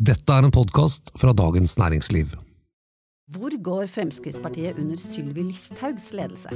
Dette 0.00 0.32
er 0.32 0.46
en 0.46 0.48
podkast 0.48 1.10
fra 1.20 1.34
Dagens 1.36 1.74
Næringsliv. 1.76 2.30
Hvor 3.36 3.52
går 3.62 3.84
Fremskrittspartiet 3.86 4.78
under 4.80 4.96
Sylvi 4.96 5.42
Listhaugs 5.42 6.12
ledelse? 6.16 6.48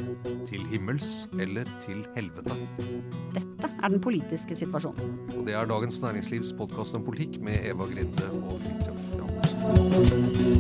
Til 0.48 0.66
himmels 0.70 1.28
eller 1.40 1.64
til 1.84 2.06
helvete. 2.16 2.54
Dette 3.34 3.68
er 3.82 3.88
den 3.88 4.00
politiske 4.00 4.56
situasjonen. 4.56 5.18
Og 5.36 5.46
det 5.46 5.54
er 5.54 5.64
Dagens 5.68 6.00
Næringslivs 6.00 6.52
podkast 6.56 6.94
om 6.94 7.04
politikk 7.04 7.40
med 7.44 7.54
Eva 7.68 7.84
Grinde 7.84 8.30
og 8.32 8.60
Fridtjof 8.64 8.98
Jacobsen. 9.12 10.54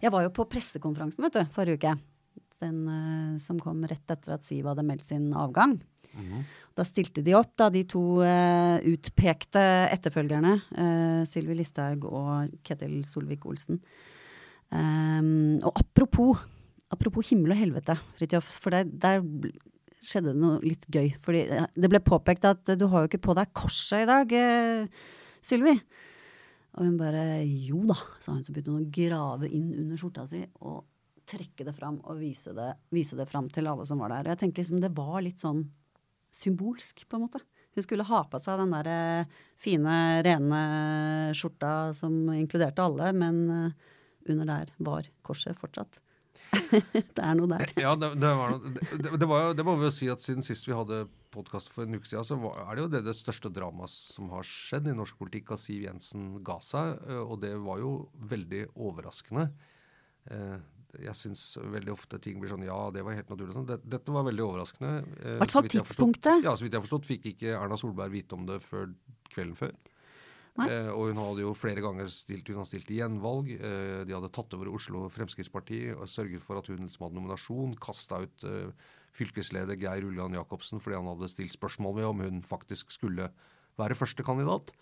Jeg 0.00 0.12
var 0.14 0.24
jo 0.24 0.32
på 0.32 0.48
pressekonferansen 0.48 1.24
vet 1.26 1.36
du, 1.36 1.42
forrige 1.54 1.80
uke. 1.80 1.94
Den 2.60 2.80
uh, 2.88 3.36
som 3.40 3.56
kom 3.60 3.80
rett 3.88 4.12
etter 4.12 4.34
at 4.36 4.44
Siv 4.44 4.68
hadde 4.68 4.84
meldt 4.84 5.08
sin 5.08 5.30
avgang. 5.36 5.78
Da 6.76 6.84
stilte 6.84 7.22
de 7.24 7.34
opp, 7.38 7.54
da, 7.60 7.70
de 7.72 7.86
to 7.88 8.02
uh, 8.20 8.76
utpekte 8.84 9.62
etterfølgerne. 9.88 10.56
Uh, 10.74 11.22
Sylvi 11.28 11.56
Listhaug 11.60 12.04
og 12.08 12.52
Ketil 12.66 13.00
Solvik-Olsen. 13.08 13.80
Um, 14.70 15.56
og 15.64 15.72
apropos, 15.80 16.44
apropos 16.92 17.32
himmel 17.32 17.56
og 17.56 17.60
helvete, 17.62 17.96
Fridtjof, 18.18 18.52
for 18.60 18.76
det, 18.76 18.84
der 19.02 19.24
skjedde 20.00 20.34
det 20.34 20.42
noe 20.42 20.60
litt 20.64 20.84
gøy. 20.92 21.14
Fordi 21.24 21.46
det 21.48 21.92
ble 21.92 22.04
påpekt 22.04 22.46
at 22.48 22.76
du 22.76 22.86
har 22.92 23.04
jo 23.04 23.10
ikke 23.10 23.24
på 23.30 23.36
deg 23.40 23.56
korset 23.56 24.04
i 24.04 24.10
dag, 24.10 24.36
Sylvi. 25.44 25.78
Og 26.78 26.86
hun 26.86 26.96
bare 27.00 27.42
jo 27.42 27.82
da, 27.88 27.96
sa 28.22 28.36
hun. 28.36 28.44
Så 28.46 28.54
begynte 28.54 28.74
hun 28.74 28.86
å 28.86 28.94
grave 28.94 29.50
inn 29.50 29.70
under 29.74 30.00
skjorta 30.00 30.26
si 30.30 30.44
og 30.60 30.84
trekke 31.30 31.66
det 31.66 31.74
fram 31.76 32.00
og 32.10 32.18
vise 32.18 32.54
det, 32.56 32.72
vise 32.94 33.18
det 33.18 33.28
fram 33.30 33.48
til 33.52 33.68
alle 33.70 33.86
som 33.86 34.02
var 34.02 34.12
der. 34.12 34.26
Og 34.26 34.34
jeg 34.34 34.42
tenkte 34.44 34.62
liksom 34.62 34.82
det 34.82 34.92
var 34.96 35.20
litt 35.24 35.42
sånn 35.42 35.64
symbolsk, 36.34 37.04
på 37.10 37.18
en 37.18 37.24
måte. 37.26 37.40
Hun 37.74 37.86
skulle 37.86 38.06
ha 38.06 38.20
på 38.26 38.38
seg 38.42 38.58
den 38.62 38.74
der 38.74 38.90
eh, 38.90 39.40
fine, 39.60 39.96
rene 40.26 40.60
skjorta 41.38 41.92
som 41.94 42.14
inkluderte 42.34 42.82
alle, 42.82 43.10
men 43.14 43.42
eh, 43.54 43.90
under 44.30 44.48
der 44.50 44.72
var 44.78 45.10
korset 45.26 45.58
fortsatt. 45.58 46.00
det 47.14 47.22
er 47.22 47.36
noe 47.38 47.50
der. 47.50 47.74
Ja, 47.78 47.94
det, 47.98 48.14
det, 48.22 48.30
var, 48.38 48.56
det, 48.58 49.14
det, 49.14 49.28
var, 49.30 49.52
det 49.54 49.66
må 49.66 49.76
vi 49.78 49.86
jo 49.86 49.94
si 49.94 50.10
at 50.10 50.22
siden 50.22 50.46
sist 50.46 50.66
vi 50.66 50.74
hadde 50.74 51.04
podkast 51.30 51.70
for 51.72 51.84
en 51.86 51.94
uke 51.98 52.06
siden, 52.10 52.24
så 52.26 52.36
er 52.66 52.74
det 52.76 52.82
jo 52.84 52.88
det, 52.92 53.04
det 53.06 53.14
største 53.18 53.50
dramaet 53.54 53.90
som 53.92 54.28
har 54.34 54.42
skjedd 54.46 54.88
i 54.90 54.94
norsk 54.98 55.16
politikk, 55.20 55.52
at 55.54 55.62
Siv 55.62 55.84
Jensen 55.86 56.42
ga 56.46 56.58
seg. 56.64 56.98
eh, 57.08 57.22
Og 57.22 57.40
det 57.40 57.54
var 57.62 57.78
jo 57.82 57.92
veldig 58.34 58.66
overraskende. 58.76 59.48
Eh, 60.30 60.58
Jeg 61.00 61.14
syns 61.14 61.54
veldig 61.62 61.92
ofte 61.94 62.18
ting 62.20 62.40
blir 62.42 62.50
sånn 62.50 62.64
ja, 62.66 62.90
det 62.90 63.04
var 63.06 63.14
helt 63.14 63.28
naturlig. 63.30 63.54
Sånn. 63.54 63.68
Dette 63.88 64.10
var 64.10 64.24
veldig 64.26 64.42
overraskende. 64.42 64.90
I 65.22 65.36
Hvert 65.38 65.52
fall 65.54 65.68
tidspunktet. 65.70 66.42
Ja, 66.42 66.56
så 66.58 66.64
vidt 66.66 66.74
jeg 66.74 66.80
har 66.82 66.86
forstått, 66.88 67.06
fikk 67.06 67.28
ikke 67.30 67.52
Erna 67.54 67.76
Solberg 67.78 68.10
vite 68.10 68.34
om 68.34 68.42
det 68.48 68.56
før 68.66 68.88
kvelden 69.30 69.54
før. 69.54 69.70
Eh, 70.68 70.90
og 70.92 71.10
hun 71.10 71.20
hadde 71.22 71.44
jo 71.44 71.54
flere 71.56 71.80
ganger 71.84 72.08
stilt, 72.12 72.48
hun 72.50 72.60
hadde 72.60 72.70
stilt 72.72 72.90
i 72.90 72.98
gjenvalg. 73.00 73.50
Eh, 73.56 74.04
de 74.08 74.12
hadde 74.16 74.32
tatt 74.34 74.52
over 74.58 74.68
Oslo 74.74 75.06
Fremskrittsparti 75.08 75.82
og 75.96 76.08
sørget 76.10 76.42
for 76.44 76.58
at 76.60 76.66
hun 76.72 76.88
som 76.92 77.06
hadde 77.06 77.16
nominasjon. 77.20 77.76
Kasta 77.80 78.20
ut 78.26 78.44
eh, 78.44 78.72
fylkesleder 79.16 79.78
Geir 79.80 80.04
Ulland 80.06 80.34
Jacobsen 80.38 80.80
fordi 80.82 80.98
han 81.00 81.08
hadde 81.12 81.30
stilt 81.32 81.54
spørsmål 81.56 81.96
ved 81.96 82.04
om 82.10 82.20
hun 82.26 82.42
faktisk 82.46 82.90
skulle 82.94 83.30
være 83.80 83.96
førstekandidat. 83.98 84.72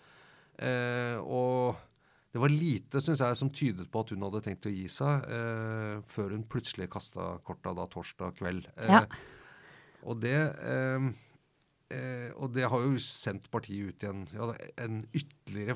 Eh, 0.59 1.17
og 1.23 1.77
det 2.33 2.41
var 2.43 2.51
lite 2.53 3.01
synes 3.01 3.23
jeg, 3.23 3.37
som 3.39 3.49
tydet 3.49 3.87
på 3.89 4.03
at 4.03 4.11
hun 4.13 4.21
hadde 4.27 4.43
tenkt 4.45 4.67
å 4.69 4.73
gi 4.73 4.85
seg, 4.91 5.23
eh, 5.33 6.01
før 6.11 6.35
hun 6.35 6.43
plutselig 6.45 6.89
kasta 6.93 7.39
korta 7.47 7.73
da 7.73 7.87
torsdag 7.89 8.35
kveld. 8.37 8.67
Eh, 8.77 8.89
Ja. 8.91 9.05
Og 10.07 10.21
det 10.21 10.35
eh, 10.63 11.09
Eh, 11.89 12.29
og 12.37 12.51
det 12.53 12.67
har 12.69 12.83
jo 12.85 12.99
sendt 13.01 13.47
partiet 13.49 13.89
ut 13.89 14.03
i 14.05 14.09
en, 14.11 14.19
ja, 14.29 14.45
en 14.85 14.99
ytterligere 15.09 15.73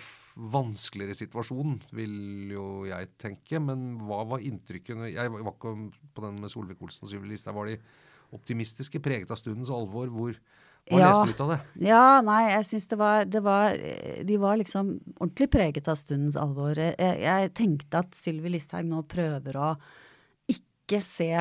vanskeligere 0.54 1.18
situasjon, 1.18 1.80
vil 1.98 2.52
jo 2.54 2.66
jeg 2.86 3.10
tenke. 3.22 3.58
Men 3.64 3.96
hva 4.06 4.20
var 4.30 4.44
inntrykket 4.46 5.08
Jeg 5.16 5.32
var 5.34 5.56
ikke 5.56 5.74
på 6.14 6.26
den 6.28 6.38
med 6.44 6.54
Solvik-Olsen 6.54 7.08
og 7.08 7.14
Sylvi 7.14 7.32
Listhaug. 7.34 7.58
Var 7.58 7.72
de 7.74 7.80
optimistiske, 8.34 9.02
preget 9.02 9.34
av 9.34 9.42
stundens 9.42 9.74
alvor? 9.74 10.12
Hvor, 10.14 10.38
hva 10.92 11.00
Ja. 11.00 11.10
leste 11.10 11.26
du 11.26 11.34
ut 11.34 11.42
av 11.48 11.52
det? 11.56 11.60
Ja, 11.90 12.22
nei, 12.22 12.40
jeg 12.52 12.66
syns 12.70 12.88
det 12.92 13.00
det 13.32 13.42
var 13.46 13.74
De 14.26 14.38
var 14.38 14.58
liksom 14.58 15.00
ordentlig 15.18 15.50
preget 15.50 15.88
av 15.88 15.98
stundens 15.98 16.38
alvor. 16.38 16.76
Jeg, 16.76 16.98
jeg 17.26 17.54
tenkte 17.58 18.04
at 18.06 18.14
Sylvi 18.14 18.54
Listhaug 18.54 18.86
nå 18.86 19.02
prøver 19.10 19.58
å 19.58 19.74
ikke 20.52 21.02
se 21.08 21.32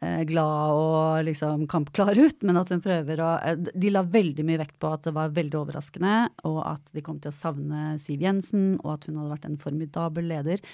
glad 0.00 0.78
og 0.80 1.24
liksom 1.26 1.66
kampklar 1.68 2.16
ut, 2.16 2.38
men 2.46 2.56
at 2.56 2.70
hun 2.72 2.80
prøver 2.80 3.20
å 3.20 3.30
eh, 3.44 3.58
De 3.60 3.92
la 3.92 4.00
veldig 4.00 4.46
mye 4.48 4.60
vekt 4.62 4.78
på 4.80 4.92
at 4.94 5.04
det 5.04 5.14
var 5.16 5.34
veldig 5.36 5.58
overraskende, 5.60 6.14
og 6.48 6.60
at 6.64 6.92
de 6.96 7.04
kom 7.04 7.20
til 7.20 7.32
å 7.32 7.36
savne 7.36 7.94
Siv 8.00 8.24
Jensen, 8.24 8.78
og 8.80 8.94
at 8.96 9.08
hun 9.08 9.20
hadde 9.20 9.34
vært 9.34 9.48
en 9.50 9.60
formidabel 9.60 10.30
leder. 10.32 10.64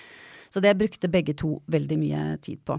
Så 0.50 0.62
det 0.62 0.76
brukte 0.78 1.10
begge 1.10 1.34
to 1.34 1.56
veldig 1.72 1.98
mye 2.00 2.26
tid 2.44 2.62
på. 2.66 2.78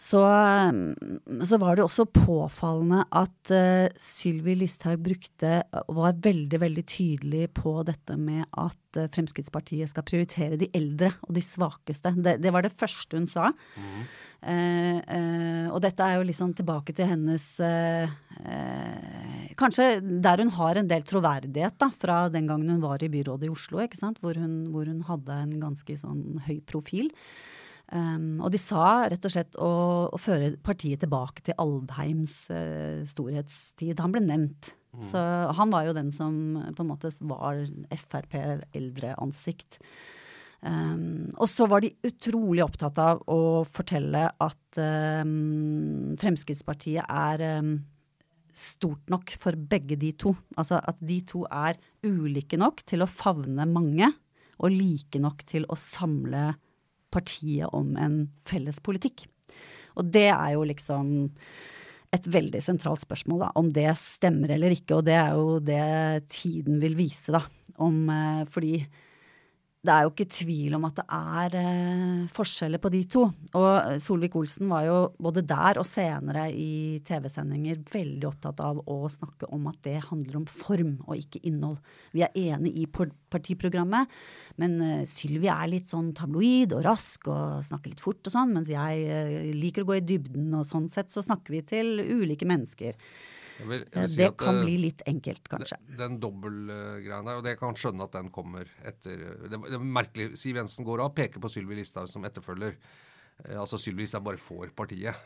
Så, 0.00 0.20
mm, 0.24 1.42
så 1.44 1.58
var 1.60 1.76
det 1.76 1.84
også 1.84 2.06
påfallende 2.08 3.02
at 3.12 3.50
uh, 3.52 3.90
Sylvi 4.00 4.54
Listhaug 4.56 5.02
brukte 5.04 5.58
og 5.82 5.98
var 5.98 6.22
veldig 6.24 6.60
veldig 6.62 6.84
tydelig 6.88 7.50
på 7.58 7.74
dette 7.84 8.16
med 8.16 8.46
at 8.48 8.96
uh, 8.96 9.10
Fremskrittspartiet 9.12 9.92
skal 9.92 10.06
prioritere 10.08 10.56
de 10.62 10.70
eldre 10.76 11.12
og 11.26 11.36
de 11.36 11.44
svakeste. 11.44 12.14
Det, 12.16 12.38
det 12.40 12.54
var 12.54 12.64
det 12.64 12.72
første 12.72 13.20
hun 13.20 13.28
sa. 13.28 13.50
Mm. 13.76 14.00
Uh, 14.40 14.96
uh, 15.04 15.68
og 15.74 15.82
dette 15.84 16.00
er 16.00 16.16
jo 16.16 16.24
liksom 16.30 16.56
tilbake 16.56 16.96
til 16.96 17.10
hennes 17.10 17.44
Kanskje 19.60 19.98
der 20.00 20.40
hun 20.40 20.52
har 20.56 20.78
en 20.80 20.88
del 20.88 21.04
troverdighet 21.04 21.76
da, 21.82 21.90
fra 21.92 22.22
den 22.32 22.46
gangen 22.48 22.72
hun 22.72 22.80
var 22.80 23.02
i 23.04 23.12
byrådet 23.12 23.50
i 23.50 23.52
Oslo? 23.52 23.84
Hvor, 23.84 24.38
hun, 24.40 24.54
hvor 24.72 24.88
hun 24.88 25.02
hadde 25.04 25.40
en 25.44 25.56
ganske 25.60 26.00
sånn 26.00 26.40
høy 26.46 26.62
profil. 26.64 27.10
Um, 27.90 28.38
og 28.38 28.52
de 28.54 28.58
sa 28.60 29.08
rett 29.10 29.24
og 29.26 29.32
slett 29.34 29.56
å, 29.58 29.70
å 30.14 30.18
føre 30.20 30.52
partiet 30.62 31.02
tilbake 31.02 31.42
til 31.42 31.56
Aldheims 31.58 32.34
uh, 32.54 33.02
storhetstid. 33.10 33.98
Han 33.98 34.14
ble 34.14 34.22
nevnt. 34.26 34.74
Så 35.06 35.20
han 35.54 35.70
var 35.70 35.84
jo 35.86 35.94
den 35.94 36.08
som 36.10 36.34
på 36.74 36.82
en 36.82 36.88
måte 36.88 37.12
var 37.30 37.60
Frp 37.94 38.34
eldreansikt. 38.74 39.78
Um, 40.66 41.28
og 41.38 41.46
så 41.46 41.68
var 41.70 41.84
de 41.84 41.92
utrolig 42.04 42.64
opptatt 42.64 42.98
av 42.98 43.22
å 43.30 43.62
fortelle 43.70 44.24
at 44.34 44.80
um, 45.22 46.16
Fremskrittspartiet 46.18 47.06
er 47.06 47.46
stort 48.50 49.14
nok 49.14 49.30
for 49.38 49.54
begge 49.54 49.94
de 49.98 50.10
to. 50.18 50.34
Altså 50.58 50.80
at 50.82 50.98
de 50.98 51.20
to 51.26 51.44
er 51.46 51.78
ulike 52.02 52.58
nok 52.58 52.82
til 52.82 53.06
å 53.06 53.10
favne 53.10 53.66
mange, 53.70 54.10
og 54.60 54.74
like 54.74 55.22
nok 55.22 55.46
til 55.48 55.64
å 55.70 55.78
samle 55.78 56.50
partiet 57.12 57.68
om 57.76 57.92
en 58.00 58.22
felles 58.48 58.80
politikk. 58.84 59.26
Og 59.98 60.10
det 60.14 60.28
er 60.30 60.54
jo 60.54 60.64
liksom 60.68 61.12
et 62.10 62.26
veldig 62.26 62.60
sentralt 62.62 63.02
spørsmål, 63.04 63.44
da, 63.44 63.50
om 63.58 63.68
det 63.70 63.90
stemmer 64.00 64.56
eller 64.56 64.74
ikke. 64.74 64.98
Og 64.98 65.06
det 65.06 65.14
er 65.14 65.36
jo 65.38 65.58
det 65.62 66.30
tiden 66.32 66.80
vil 66.82 66.96
vise, 66.98 67.30
da. 67.34 67.44
Om, 67.80 68.02
eh, 68.10 68.42
fordi 68.50 68.74
det 69.80 69.92
er 69.94 70.04
jo 70.04 70.10
ikke 70.12 70.26
tvil 70.28 70.74
om 70.76 70.82
at 70.84 70.98
det 70.98 71.04
er 71.16 71.54
eh, 71.56 72.24
forskjeller 72.36 72.80
på 72.82 72.90
de 72.92 72.98
to. 73.08 73.22
Og 73.56 73.94
Solvik-Olsen 74.04 74.68
var 74.68 74.84
jo 74.84 74.98
både 75.16 75.40
der 75.48 75.80
og 75.80 75.88
senere 75.88 76.50
i 76.52 77.00
TV-sendinger 77.08 77.80
veldig 77.88 78.28
opptatt 78.28 78.60
av 78.60 78.82
å 78.84 78.98
snakke 79.08 79.48
om 79.56 79.70
at 79.70 79.80
det 79.88 79.96
handler 80.10 80.42
om 80.42 80.44
form 80.52 80.98
og 81.06 81.16
ikke 81.16 81.40
innhold. 81.48 81.80
Vi 82.12 82.26
er 82.26 82.36
enig 82.36 82.74
i 82.82 82.84
partiprogrammet, 82.92 84.12
men 84.60 84.76
eh, 84.84 85.02
Sylvi 85.08 85.48
er 85.48 85.72
litt 85.72 85.88
sånn 85.88 86.12
tabloid 86.18 86.76
og 86.76 86.84
rask 86.84 87.32
og 87.32 87.64
snakker 87.64 87.94
litt 87.94 88.04
fort 88.04 88.20
og 88.28 88.36
sånn, 88.36 88.52
mens 88.58 88.68
jeg 88.68 89.08
eh, 89.08 89.50
liker 89.56 89.88
å 89.88 89.94
gå 89.94 89.96
i 89.96 90.04
dybden, 90.04 90.52
og 90.60 90.68
sånn 90.68 90.92
sett 90.92 91.08
så 91.08 91.24
snakker 91.24 91.56
vi 91.56 91.64
til 91.72 92.04
ulike 92.04 92.44
mennesker. 92.44 93.00
Jeg 93.60 93.68
vil, 93.68 93.82
jeg 93.84 93.90
Eh, 93.92 94.00
vil 94.06 94.08
si 94.14 94.16
Det 94.22 94.28
at, 94.30 94.38
kan 94.40 94.56
eh, 94.56 94.64
bli 94.64 94.76
litt 94.86 95.02
enkelt, 95.10 95.44
kanskje. 95.52 95.76
Den, 95.90 95.98
den 96.00 96.16
dobbeltgreia 96.22 97.20
der, 97.26 97.36
og 97.40 97.44
det 97.44 97.58
kan 97.60 97.76
skjønne 97.76 98.06
at 98.08 98.16
den 98.16 98.32
kommer 98.32 98.66
etter 98.88 99.20
Det, 99.44 99.60
det 99.68 99.76
er 99.76 99.84
merkelig. 100.00 100.32
Siv 100.40 100.56
Jensen 100.60 100.86
går 100.88 101.04
av, 101.04 101.12
peker 101.16 101.42
på 101.42 101.50
Sylvi 101.52 101.78
Listhaug 101.78 102.08
som 102.10 102.24
etterfølger. 102.24 102.74
Eh, 103.44 103.56
altså 103.60 103.78
Sylvi 103.80 104.04
Listhaug 104.04 104.24
bare 104.26 104.40
får 104.40 104.72
partiet, 104.76 105.16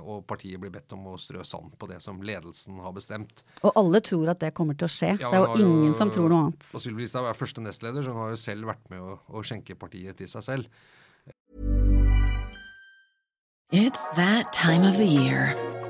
og 0.00 0.22
partiet 0.28 0.60
blir 0.60 0.72
bedt 0.72 0.92
om 0.96 1.08
å 1.12 1.16
strø 1.20 1.42
sand 1.44 1.74
på 1.80 1.88
det 1.90 1.98
som 2.04 2.20
ledelsen 2.24 2.78
har 2.84 2.92
bestemt. 2.96 3.42
Og 3.62 3.72
alle 3.76 4.00
tror 4.04 4.30
at 4.32 4.40
det 4.44 4.52
kommer 4.56 4.76
til 4.78 4.88
å 4.88 4.92
skje. 4.92 5.14
Ja, 5.20 5.32
det 5.32 5.40
er 5.40 5.64
jo 5.64 5.66
ingen 5.66 5.92
jo 5.92 5.96
som 5.98 6.12
tror 6.14 6.28
noe 6.32 6.46
annet. 6.48 6.68
Og 6.72 6.84
Sylvi 6.84 7.04
Listhaug 7.04 7.28
er 7.28 7.36
første 7.36 7.64
nestleder, 7.64 8.04
så 8.04 8.12
hun 8.14 8.24
har 8.24 8.36
jo 8.36 8.40
selv 8.40 8.70
vært 8.72 8.88
med 8.92 9.00
å, 9.04 9.18
å 9.28 9.44
skjenke 9.44 9.76
partiet 9.80 10.16
til 10.20 10.30
seg 10.30 10.46
selv. 10.48 10.70
It's 13.70 14.10
that 14.16 14.50
time 14.54 14.82
of 14.88 14.96
the 14.96 15.04
year. 15.04 15.52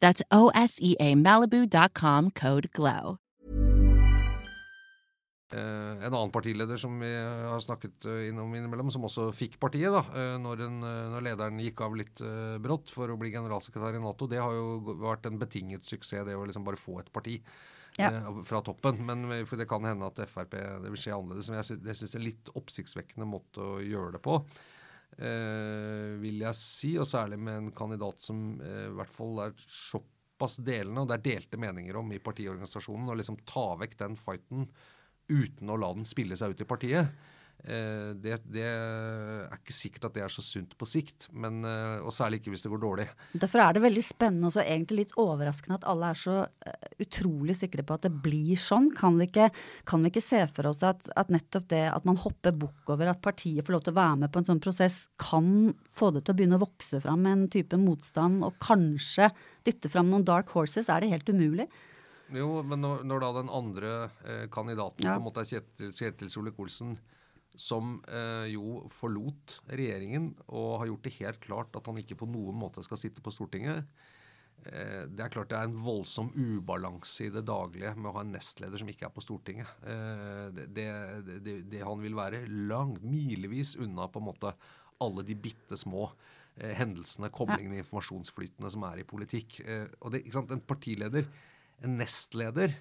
That's 0.00 0.22
O-S-E-A 0.30 1.14
Malibu.com, 1.16 2.30
code 2.30 2.68
GLOW. 2.72 3.16
Eh, 5.48 6.04
en 6.04 6.12
annen 6.12 6.30
partileder 6.30 6.76
som 6.76 6.98
vi 7.00 7.08
har 7.08 7.60
snakket 7.64 8.04
eh, 8.04 8.26
innom 8.28 8.52
innimellom, 8.54 8.90
som 8.92 9.06
også 9.08 9.30
fikk 9.32 9.56
partiet 9.62 9.88
da, 9.94 10.02
eh, 10.12 10.34
når, 10.44 10.60
en, 10.66 10.76
når 11.14 11.24
lederen 11.24 11.62
gikk 11.64 11.80
av 11.86 11.96
litt 11.96 12.20
brått 12.60 12.92
for 12.92 13.08
å 13.08 13.16
bli 13.16 13.30
generalsekretær 13.32 13.96
i 13.96 14.02
Nato, 14.04 14.28
det 14.28 14.42
har 14.44 14.52
jo 14.52 14.94
vært 15.00 15.24
en 15.30 15.40
betinget 15.40 15.88
suksess, 15.88 16.26
det 16.28 16.36
å 16.36 16.44
liksom 16.44 16.66
bare 16.68 16.76
få 16.80 16.98
et 17.00 17.12
parti. 17.14 17.38
Ja. 17.98 18.12
eh, 18.12 18.26
fra 18.46 18.60
toppen, 18.62 19.00
men 19.08 19.24
for 19.48 19.58
det 19.58 19.66
kan 19.66 19.82
hende 19.88 20.06
at 20.06 20.20
Frp 20.30 20.52
det 20.54 20.92
vil 20.92 21.00
skje 21.00 21.16
annerledes. 21.16 21.48
Men 21.50 21.62
jeg 21.62 21.70
sy- 21.72 21.80
syns 22.04 22.12
det 22.12 22.20
er 22.20 22.26
litt 22.28 22.52
oppsiktsvekkende 22.54 23.26
måte 23.26 23.64
å 23.64 23.78
gjøre 23.82 24.12
det 24.14 24.20
på, 24.22 24.36
vil 25.18 26.44
jeg 26.44 26.58
si. 26.58 26.92
Og 27.00 27.08
særlig 27.08 27.40
med 27.42 27.62
en 27.62 27.72
kandidat 27.76 28.22
som 28.22 28.60
eh, 28.62 28.86
i 28.88 28.94
hvert 28.98 29.14
fall 29.14 29.42
er 29.46 29.56
såpass 29.64 30.58
delende, 30.62 31.02
og 31.02 31.10
det 31.10 31.18
er 31.18 31.26
delte 31.32 31.60
meninger 31.60 31.98
om 31.98 32.12
i 32.14 32.22
partiorganisasjonen. 32.22 33.10
Å 33.10 33.18
liksom 33.18 33.40
ta 33.48 33.72
vekk 33.80 33.98
den 34.04 34.18
fighten 34.20 34.68
uten 35.28 35.70
å 35.70 35.76
la 35.76 35.90
den 35.96 36.08
spille 36.08 36.38
seg 36.40 36.54
ut 36.54 36.64
i 36.64 36.68
partiet. 36.68 37.10
Eh, 37.64 38.12
det, 38.22 38.36
det 38.54 38.62
er 38.64 39.56
ikke 39.58 39.74
sikkert 39.74 40.06
at 40.08 40.14
det 40.14 40.22
er 40.22 40.30
så 40.32 40.44
sunt 40.46 40.76
på 40.78 40.86
sikt, 40.88 41.26
men, 41.34 41.58
eh, 41.66 41.98
og 42.06 42.14
særlig 42.14 42.38
ikke 42.38 42.52
hvis 42.54 42.62
det 42.64 42.70
går 42.70 42.82
dårlig. 42.84 43.06
Derfor 43.34 43.64
er 43.64 43.74
det 43.74 43.82
veldig 43.82 44.04
spennende 44.06 44.46
og 44.46 44.54
så 44.54 44.62
egentlig 44.62 45.00
litt 45.02 45.16
overraskende 45.18 45.80
at 45.80 45.88
alle 45.90 46.12
er 46.12 46.20
så 46.20 46.36
eh, 46.46 46.86
utrolig 47.02 47.56
sikre 47.58 47.82
på 47.82 47.96
at 47.98 48.06
det 48.06 48.12
blir 48.24 48.54
sånn. 48.62 48.86
Kan 48.96 49.18
vi 49.18 49.26
ikke, 49.26 49.50
kan 49.90 50.06
vi 50.06 50.12
ikke 50.12 50.22
se 50.24 50.44
for 50.54 50.70
oss 50.70 50.80
at, 50.86 51.10
at 51.18 51.34
nettopp 51.34 51.68
det 51.74 51.82
at 51.90 52.06
man 52.08 52.20
hopper 52.22 52.54
bukk 52.62 52.94
over 52.94 53.10
at 53.10 53.22
partiet 53.26 53.66
får 53.66 53.76
lov 53.78 53.84
til 53.88 53.96
å 53.96 54.00
være 54.00 54.22
med 54.22 54.32
på 54.32 54.42
en 54.42 54.48
sånn 54.52 54.62
prosess, 54.62 55.02
kan 55.20 55.74
få 55.98 56.12
det 56.14 56.24
til 56.24 56.36
å 56.36 56.38
begynne 56.38 56.60
å 56.60 56.64
vokse 56.64 57.02
fram 57.02 57.26
en 57.26 57.46
type 57.52 57.76
motstand, 57.80 58.44
og 58.46 58.56
kanskje 58.62 59.32
dytte 59.66 59.90
fram 59.92 60.08
noen 60.12 60.24
dark 60.26 60.54
horses? 60.54 60.88
Er 60.88 61.02
det 61.02 61.10
helt 61.12 61.28
umulig? 61.34 61.66
Jo, 62.32 62.62
men 62.62 62.82
når, 62.84 63.04
når 63.08 63.22
da 63.24 63.28
den 63.38 63.52
andre 63.56 63.92
eh, 64.22 64.46
kandidaten 64.52 65.04
Ja. 65.06 65.14
på 65.16 65.22
en 65.22 65.26
måte 65.30 65.42
er 65.42 65.48
Kjetil, 65.48 65.94
Kjetil 65.96 66.30
Solvik-Olsen, 66.32 66.98
som 67.58 67.96
eh, 68.06 68.46
jo 68.52 68.84
forlot 68.94 69.58
regjeringen 69.66 70.30
og 70.46 70.78
har 70.82 70.92
gjort 70.92 71.08
det 71.08 71.16
helt 71.18 71.40
klart 71.42 71.78
at 71.78 71.90
han 71.90 71.98
ikke 71.98 72.20
på 72.20 72.28
noen 72.30 72.56
måte 72.58 72.84
skal 72.86 73.00
sitte 73.00 73.24
på 73.24 73.32
Stortinget. 73.34 73.88
Eh, 74.66 75.04
det 75.10 75.24
er 75.24 75.32
klart 75.34 75.50
det 75.50 75.58
er 75.58 75.66
en 75.66 75.78
voldsom 75.82 76.30
ubalanse 76.36 77.26
i 77.26 77.32
det 77.34 77.42
daglige 77.48 77.94
med 77.96 78.10
å 78.10 78.16
ha 78.18 78.24
en 78.24 78.34
nestleder 78.34 78.78
som 78.78 78.90
ikke 78.90 79.08
er 79.08 79.14
på 79.14 79.24
Stortinget. 79.24 79.72
Eh, 79.90 80.44
det, 80.54 80.86
det, 81.26 81.56
det, 81.70 81.82
han 81.82 82.02
vil 82.02 82.18
være 82.18 82.44
langt, 82.70 83.02
milevis 83.02 83.74
unna 83.82 84.06
på 84.06 84.22
en 84.22 84.28
måte 84.30 84.54
alle 85.02 85.26
de 85.26 85.34
bitte 85.38 85.78
små 85.78 86.08
eh, 86.58 86.74
hendelsene, 86.78 87.32
koblingene, 87.34 87.82
informasjonsflytene 87.82 88.70
som 88.74 88.86
er 88.90 89.02
i 89.02 89.08
politikk. 89.08 89.60
Eh, 89.66 89.86
og 89.98 90.14
det, 90.14 90.22
ikke 90.24 90.38
sant, 90.38 90.54
En 90.54 90.64
partileder, 90.74 91.26
en 91.82 91.98
nestleder 91.98 92.74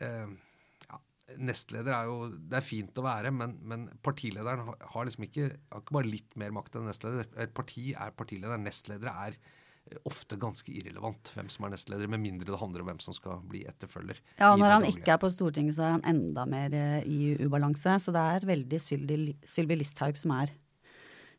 eh, 0.00 0.34
Nestleder 1.40 1.94
er 1.96 2.08
jo 2.10 2.28
Det 2.36 2.58
er 2.58 2.64
fint 2.64 2.98
å 3.00 3.04
være, 3.06 3.32
men, 3.32 3.56
men 3.64 3.86
partilederen 4.04 4.66
har, 4.68 5.08
liksom 5.08 5.24
ikke, 5.26 5.50
har 5.72 5.82
ikke 5.82 5.96
bare 5.96 6.10
litt 6.10 6.34
mer 6.40 6.52
makt 6.54 6.76
enn 6.76 6.88
nestleder. 6.90 7.28
Et 7.40 7.52
parti 7.56 7.92
er 7.96 8.12
partileder. 8.16 8.60
Nestledere 8.60 9.14
er 9.28 9.36
eh, 9.38 10.00
ofte 10.10 10.36
ganske 10.40 10.68
irrelevant, 10.68 11.32
hvem 11.34 11.48
som 11.52 11.64
er 11.66 11.74
nestleder, 11.74 12.10
med 12.12 12.20
mindre 12.22 12.52
det 12.52 12.60
handler 12.60 12.84
om 12.84 12.90
hvem 12.92 13.00
som 13.02 13.16
skal 13.16 13.40
bli 13.50 13.62
etterfølger. 13.70 14.20
Ja, 14.36 14.52
når 14.52 14.76
han 14.76 14.84
daglige. 14.84 15.00
ikke 15.00 15.14
er 15.16 15.22
på 15.22 15.30
Stortinget, 15.32 15.78
så 15.78 15.86
er 15.86 15.94
han 15.96 16.04
enda 16.12 16.44
mer 16.50 16.76
eh, 16.76 16.98
i 17.08 17.20
ubalanse. 17.40 17.96
Så 18.04 18.14
det 18.14 18.24
er 18.34 18.48
veldig 18.52 18.82
Sylvi 18.84 19.78
Listhaug 19.80 20.20
som 20.20 20.36
er 20.36 20.52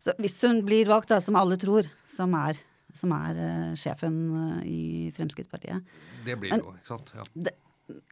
Så 0.01 0.15
hvis 0.19 0.39
hun 0.43 0.63
blir 0.65 0.89
valgt, 0.89 1.13
da, 1.13 1.21
som 1.23 1.37
alle 1.39 1.59
tror, 1.61 1.87
som 2.09 2.33
er, 2.41 2.57
som 2.95 3.13
er 3.15 3.37
uh, 3.37 3.69
sjefen 3.79 4.17
uh, 4.33 4.57
i 4.65 5.11
Fremskrittspartiet 5.15 5.85
Det 6.25 6.35
blir 6.39 6.51
Men- 6.55 6.65
jo, 6.65 6.73
ikke 6.75 6.89
sant. 6.89 7.13
Ja. 7.15 7.23
det, 7.47 7.53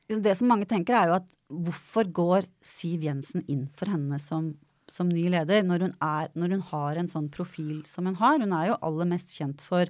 det 0.07 0.35
som 0.37 0.51
mange 0.51 0.67
tenker, 0.69 0.97
er 0.97 1.11
jo 1.11 1.17
at 1.21 1.29
hvorfor 1.47 2.09
går 2.13 2.49
Siv 2.65 3.05
Jensen 3.05 3.45
inn 3.51 3.65
for 3.77 3.91
henne 3.93 4.19
som, 4.21 4.53
som 4.91 5.09
ny 5.09 5.25
leder, 5.33 5.65
når 5.65 5.87
hun, 5.87 5.95
er, 6.03 6.33
når 6.37 6.57
hun 6.57 6.67
har 6.73 6.99
en 6.99 7.09
sånn 7.11 7.31
profil 7.33 7.81
som 7.89 8.09
hun 8.09 8.19
har? 8.21 8.41
Hun 8.41 8.53
er 8.55 8.71
jo 8.71 8.81
aller 8.89 9.09
mest 9.15 9.33
kjent 9.37 9.63
for 9.65 9.89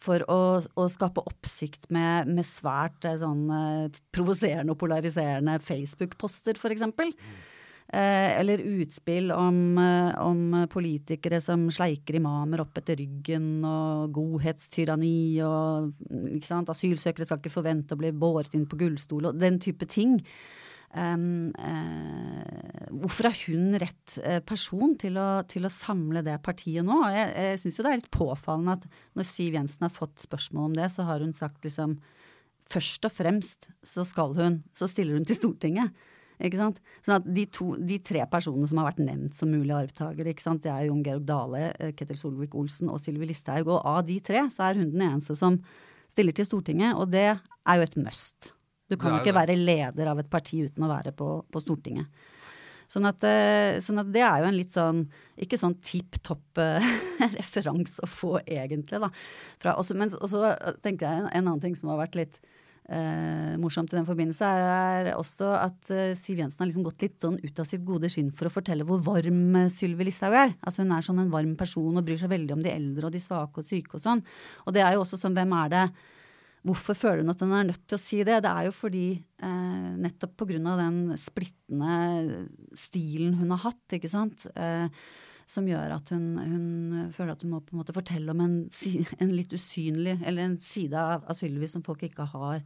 for 0.00 0.24
å, 0.32 0.40
å 0.80 0.86
skape 0.88 1.22
oppsikt 1.28 1.90
med, 1.92 2.30
med 2.32 2.46
svært 2.48 3.04
eh, 3.04 3.18
sånn 3.20 3.42
eh, 3.52 3.98
provoserende 4.14 4.72
og 4.72 4.80
polariserende 4.80 5.58
Facebook-poster, 5.60 6.56
f.eks. 6.56 6.86
Eh, 6.88 7.10
eller 7.92 8.58
utspill 8.58 9.32
om, 9.34 9.78
eh, 9.78 10.22
om 10.22 10.66
politikere 10.70 11.40
som 11.42 11.66
sleiker 11.74 12.20
imamer 12.20 12.62
opp 12.62 12.78
etter 12.78 13.00
ryggen, 13.00 13.64
og 13.66 14.12
godhetstyranni 14.14 15.42
og? 15.42 15.92
Asylsøkere 16.70 17.26
skal 17.26 17.40
ikke 17.40 17.54
forvente 17.54 17.96
å 17.96 18.00
bli 18.00 18.12
båret 18.14 18.54
inn 18.54 18.68
på 18.70 18.78
gullstol, 18.78 19.30
og 19.30 19.40
den 19.40 19.58
type 19.62 19.88
ting. 19.90 20.20
Um, 20.90 21.52
uh, 21.54 22.86
hvorfor 22.98 23.28
er 23.28 23.36
hun 23.46 23.76
rett 23.78 24.16
person 24.42 24.96
til 24.98 25.20
å, 25.22 25.44
til 25.46 25.68
å, 25.68 25.70
samle 25.70 26.22
det 26.26 26.34
partiet 26.42 26.82
nå? 26.82 26.96
Jeg, 27.14 27.28
jeg 27.30 27.60
syns 27.62 27.78
jo 27.78 27.84
det 27.86 27.92
er 27.92 28.00
litt 28.00 28.10
påfallende 28.10 28.74
at 28.74 28.88
når 29.14 29.28
Siv 29.28 29.54
Jensen 29.54 29.86
har 29.86 29.94
fått 29.94 30.18
spørsmål 30.18 30.72
om 30.72 30.74
det, 30.80 30.88
så 30.90 31.06
har 31.06 31.22
hun 31.22 31.36
sagt 31.36 31.66
liksom 31.66 32.00
Først 32.70 33.02
og 33.02 33.10
fremst 33.10 33.66
så 33.82 34.04
skal 34.06 34.34
hun, 34.36 34.60
så 34.78 34.86
stiller 34.86 35.16
hun 35.18 35.24
til 35.26 35.34
Stortinget. 35.34 35.90
Ikke 36.40 36.60
sant? 36.60 36.78
Sånn 37.04 37.18
at 37.18 37.26
de, 37.36 37.44
to, 37.52 37.74
de 37.76 37.98
tre 38.04 38.24
personene 38.30 38.68
som 38.70 38.80
har 38.80 38.88
vært 38.90 39.02
nevnt 39.04 39.36
som 39.36 39.50
mulige 39.52 39.76
arvtakere, 39.84 40.32
det 40.32 40.72
er 40.72 40.86
Jon 40.88 41.02
Georg 41.04 41.26
Dale, 41.28 41.62
eh, 41.76 41.92
Ketil 41.96 42.20
Solvik-Olsen 42.20 42.88
og 42.92 43.02
Sylvi 43.02 43.28
Listhaug. 43.28 43.68
Og 43.68 43.80
av 43.84 44.02
de 44.08 44.16
tre 44.24 44.46
så 44.52 44.70
er 44.70 44.80
hun 44.80 44.88
den 44.94 45.04
eneste 45.04 45.36
som 45.38 45.60
stiller 46.10 46.34
til 46.36 46.48
Stortinget, 46.48 46.96
og 46.96 47.12
det 47.12 47.28
er 47.30 47.78
jo 47.78 47.86
et 47.86 47.98
must. 48.00 48.52
Du 48.90 48.96
kan 48.98 49.14
jo 49.14 49.20
ikke 49.20 49.36
være 49.36 49.54
leder 49.54 50.08
av 50.10 50.18
et 50.18 50.30
parti 50.30 50.64
uten 50.66 50.82
å 50.82 50.90
være 50.90 51.12
på, 51.14 51.28
på 51.46 51.62
Stortinget. 51.62 52.10
Sånn 52.90 53.06
at, 53.06 53.22
eh, 53.22 53.78
sånn 53.84 54.02
at, 54.02 54.08
det 54.10 54.22
er 54.26 54.40
jo 54.42 54.48
en 54.48 54.56
litt 54.56 54.72
sånn 54.74 55.04
Ikke 55.38 55.58
sånn 55.60 55.76
tipp 55.78 56.16
topp 56.26 56.58
uh, 56.58 56.82
referanse 57.38 58.02
å 58.02 58.08
få, 58.10 58.32
egentlig, 58.42 58.98
da. 58.98 59.12
Fra, 59.62 59.76
også, 59.78 59.94
men 59.94 60.10
så 60.10 60.56
tenker 60.82 61.06
jeg 61.06 61.20
en, 61.20 61.28
en, 61.28 61.44
annen 61.44 61.62
ting 61.62 61.76
som 61.78 61.92
har 61.92 62.00
vært 62.02 62.18
litt 62.18 62.40
uh, 62.90 63.56
morsomt 63.62 63.92
i 63.92 63.98
den 63.98 64.06
forbindelse, 64.08 64.46
er, 64.46 65.10
er 65.10 65.18
også 65.18 65.50
at 65.56 65.90
eh, 65.94 66.12
Siv 66.18 66.40
Jensen 66.42 66.62
har 66.62 66.70
liksom 66.70 66.86
gått 66.86 67.04
litt 67.04 67.18
sånn 67.22 67.38
ut 67.40 67.62
av 67.62 67.68
sitt 67.68 67.84
gode 67.86 68.10
skinn 68.12 68.30
for 68.36 68.50
å 68.50 68.54
fortelle 68.54 68.86
hvor 68.86 69.02
varm 69.06 69.56
Sylvi 69.72 70.08
Listhaug 70.08 70.36
er. 70.36 70.54
Altså 70.60 70.84
Hun 70.84 70.94
er 70.96 71.06
sånn 71.06 71.22
en 71.22 71.32
varm 71.32 71.56
person 71.58 71.96
og 71.96 72.06
bryr 72.06 72.20
seg 72.20 72.32
veldig 72.32 72.56
om 72.56 72.64
de 72.64 72.72
eldre 72.72 73.08
og 73.08 73.14
de 73.14 73.22
svake 73.22 73.62
og 73.62 73.68
syke 73.68 73.98
og 73.98 74.04
sånn. 74.04 74.24
Og 74.66 74.76
det 74.76 74.84
er 74.84 74.96
jo 74.96 75.04
også 75.04 75.20
sånn, 75.20 75.36
hvem 75.38 75.54
er 75.64 75.76
det 75.76 75.84
Hvorfor 76.60 76.92
føler 76.92 77.22
hun 77.22 77.32
at 77.32 77.40
hun 77.40 77.54
er 77.56 77.68
nødt 77.70 77.86
til 77.88 77.96
å 77.96 78.02
si 78.02 78.18
det? 78.20 78.42
Det 78.44 78.50
er 78.50 78.66
jo 78.66 78.72
fordi 78.76 79.06
eh, 79.16 79.92
nettopp 79.96 80.34
pga. 80.42 80.58
den 80.76 80.98
splittende 81.16 82.44
stilen 82.76 83.38
hun 83.38 83.54
har 83.54 83.62
hatt, 83.64 83.96
ikke 83.96 84.10
sant, 84.12 84.44
eh, 84.52 84.92
som 85.50 85.66
gjør 85.68 85.96
at 85.96 86.12
hun, 86.14 86.26
hun, 86.38 86.66
føler 87.14 87.34
at 87.34 87.44
hun 87.44 87.54
må 87.54 87.62
på 87.64 87.74
en 87.74 87.80
måte 87.82 87.94
fortelle 87.96 88.34
om 88.34 88.42
en, 88.44 88.58
en 89.22 89.32
litt 89.34 89.54
usynlig, 89.56 90.18
eller 90.22 90.46
en 90.46 90.58
side 90.62 90.98
av, 90.98 91.26
Sylvi 91.36 91.68
som 91.70 91.84
folk 91.86 92.04
ikke 92.06 92.28
har 92.34 92.62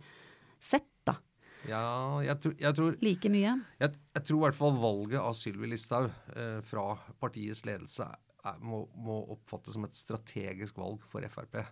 sett, 0.62 0.90
da. 1.08 1.16
Ja, 1.64 2.20
jeg, 2.20 2.36
tror, 2.44 2.54
jeg 2.60 2.76
tror 2.76 2.96
Like 3.00 3.30
mye? 3.32 3.54
Jeg, 3.80 3.96
jeg 4.12 4.26
tror 4.28 4.36
i 4.36 4.44
hvert 4.44 4.58
fall 4.58 4.74
valget 4.82 5.20
av 5.22 5.32
Sylvi 5.38 5.70
Listhaug 5.72 6.10
eh, 6.36 6.58
fra 6.66 6.90
partiets 7.22 7.64
ledelse 7.64 8.04
er, 8.44 8.58
må, 8.60 8.82
må 9.00 9.22
oppfattes 9.32 9.78
som 9.78 9.86
et 9.88 9.96
strategisk 9.96 10.76
valg 10.80 11.00
for 11.08 11.24
Frp 11.32 11.62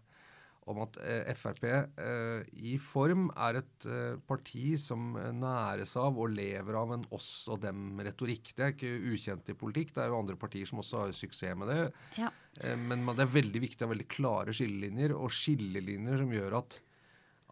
om 0.70 0.82
at 0.84 0.98
eh, 1.02 1.30
Frp 1.34 1.64
eh, 1.66 2.44
i 2.62 2.76
form 2.82 3.26
er 3.34 3.58
et 3.62 3.86
eh, 3.88 4.14
parti 4.28 4.76
som 4.80 5.16
næres 5.38 5.96
av 5.98 6.18
og 6.22 6.30
lever 6.36 6.78
av 6.78 6.94
en 6.94 7.06
oss 7.14 7.30
og 7.50 7.62
dem-retorikk. 7.64 8.52
Det 8.54 8.66
er 8.66 8.76
ikke 8.76 8.92
ukjent 9.12 9.50
i 9.50 9.58
politikk. 9.58 9.94
Det 9.96 10.04
er 10.04 10.12
jo 10.12 10.20
andre 10.20 10.38
partier 10.38 10.68
som 10.68 10.82
også 10.82 11.04
har 11.04 11.16
suksess 11.16 11.58
med 11.58 11.72
det. 11.72 11.80
Ja. 12.20 12.30
Men 12.78 13.04
det 13.08 13.24
er 13.24 13.34
veldig 13.34 13.62
viktig 13.64 13.82
å 13.82 13.88
ha 13.88 13.94
veldig 13.94 14.08
klare 14.12 14.54
skillelinjer, 14.54 15.14
og 15.16 15.32
skillelinjer 15.34 16.22
som 16.22 16.34
gjør 16.36 16.58
at, 16.60 16.78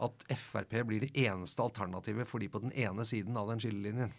at 0.06 0.26
Frp 0.36 0.76
blir 0.86 1.06
det 1.06 1.14
eneste 1.24 1.64
alternativet 1.64 2.28
for 2.28 2.42
de 2.42 2.50
på 2.52 2.62
den 2.62 2.74
ene 2.78 3.06
siden 3.08 3.38
av 3.40 3.50
den 3.50 3.62
skillelinjen. 3.64 4.14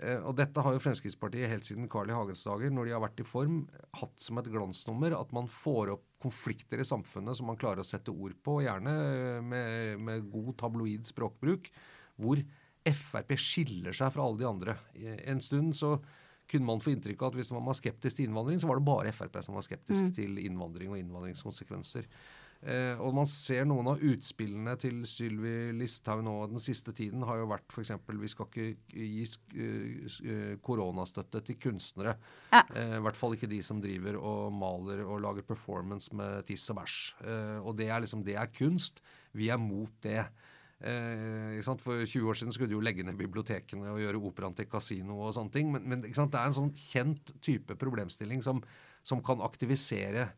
Eh, 0.00 0.20
og 0.24 0.36
dette 0.38 0.62
har 0.64 0.74
jo 0.74 0.82
Fremskrittspartiet 0.82 1.50
helt 1.50 1.66
siden 1.68 1.88
Carl 1.92 2.10
I. 2.10 2.16
Hagens 2.16 2.44
dager, 2.46 2.72
når 2.72 2.88
de 2.88 2.94
har 2.96 3.02
vært 3.04 3.20
i 3.22 3.26
form, 3.26 3.62
hatt 4.00 4.16
som 4.22 4.40
et 4.40 4.48
glansnummer 4.52 5.16
at 5.18 5.34
man 5.36 5.50
får 5.50 5.94
opp 5.96 6.06
konflikter 6.20 6.80
i 6.80 6.86
samfunnet 6.86 7.38
som 7.38 7.48
man 7.48 7.58
klarer 7.60 7.82
å 7.84 7.86
sette 7.86 8.12
ord 8.12 8.34
på, 8.44 8.60
gjerne 8.64 8.94
med, 9.46 10.00
med 10.04 10.26
god 10.32 10.56
tabloid 10.60 11.08
språkbruk, 11.08 11.70
hvor 12.20 12.42
Frp 12.90 13.34
skiller 13.38 13.94
seg 13.94 14.12
fra 14.14 14.24
alle 14.24 14.40
de 14.40 14.48
andre. 14.48 14.74
En 15.28 15.40
stund 15.44 15.76
så 15.76 15.94
kunne 16.50 16.66
man 16.66 16.80
få 16.82 16.94
inntrykk 16.94 17.22
av 17.22 17.30
at 17.30 17.38
hvis 17.38 17.52
man 17.54 17.66
var 17.68 17.76
skeptisk 17.78 18.18
til 18.18 18.26
innvandring, 18.26 18.60
så 18.60 18.68
var 18.70 18.80
det 18.80 18.88
bare 18.88 19.12
Frp 19.14 19.36
som 19.44 19.56
var 19.56 19.66
skeptisk 19.66 20.08
mm. 20.08 20.12
til 20.16 20.40
innvandring 20.42 20.92
og 20.92 20.98
innvandringskonsekvenser. 20.98 22.08
Eh, 22.60 22.98
og 23.00 23.14
man 23.16 23.28
ser 23.30 23.64
noen 23.64 23.86
av 23.88 24.02
utspillene 24.04 24.74
til 24.80 24.98
Sylvi 25.08 25.70
Listhaug 25.78 26.20
nå 26.26 26.34
den 26.50 26.60
siste 26.60 26.92
tiden 26.92 27.24
har 27.24 27.38
jo 27.40 27.46
vært 27.48 27.72
f.eks. 27.72 27.94
vi 28.20 28.28
skal 28.28 28.50
ikke 28.50 28.66
gi 28.92 29.24
uh, 29.56 30.58
koronastøtte 30.60 31.40
til 31.46 31.56
kunstnere. 31.62 32.18
Ja. 32.52 32.60
Eh, 32.76 32.98
I 32.98 33.02
hvert 33.06 33.16
fall 33.16 33.38
ikke 33.38 33.48
de 33.48 33.62
som 33.64 33.80
driver 33.80 34.18
og 34.20 34.52
maler 34.52 35.00
og 35.06 35.22
lager 35.24 35.46
performance 35.48 36.12
med 36.16 36.44
tiss 36.50 36.68
og 36.72 36.82
bæsj. 36.82 36.98
Eh, 37.24 37.58
og 37.64 37.78
det 37.80 37.88
er 37.88 38.04
liksom 38.04 38.26
det 38.28 38.36
er 38.36 38.52
kunst. 38.52 39.00
Vi 39.32 39.48
er 39.48 39.60
mot 39.60 39.96
det. 40.04 40.26
Eh, 40.80 41.64
For 41.64 42.04
20 42.04 42.28
år 42.28 42.36
siden 42.42 42.52
skulle 42.52 42.68
de 42.68 42.76
jo 42.76 42.84
legge 42.84 43.04
ned 43.04 43.16
bibliotekene 43.16 43.88
og 43.92 44.00
gjøre 44.04 44.20
operaen 44.20 44.56
til 44.56 44.68
kasino 44.68 45.16
og 45.16 45.32
sånne 45.36 45.56
ting. 45.56 45.72
Men, 45.72 45.88
men 45.88 46.04
det 46.04 46.12
er 46.12 46.44
en 46.44 46.60
sånn 46.60 46.72
kjent 46.76 47.32
type 47.40 47.76
problemstilling 47.80 48.44
som, 48.44 48.60
som 49.00 49.24
kan 49.24 49.40
aktivisere 49.40 50.28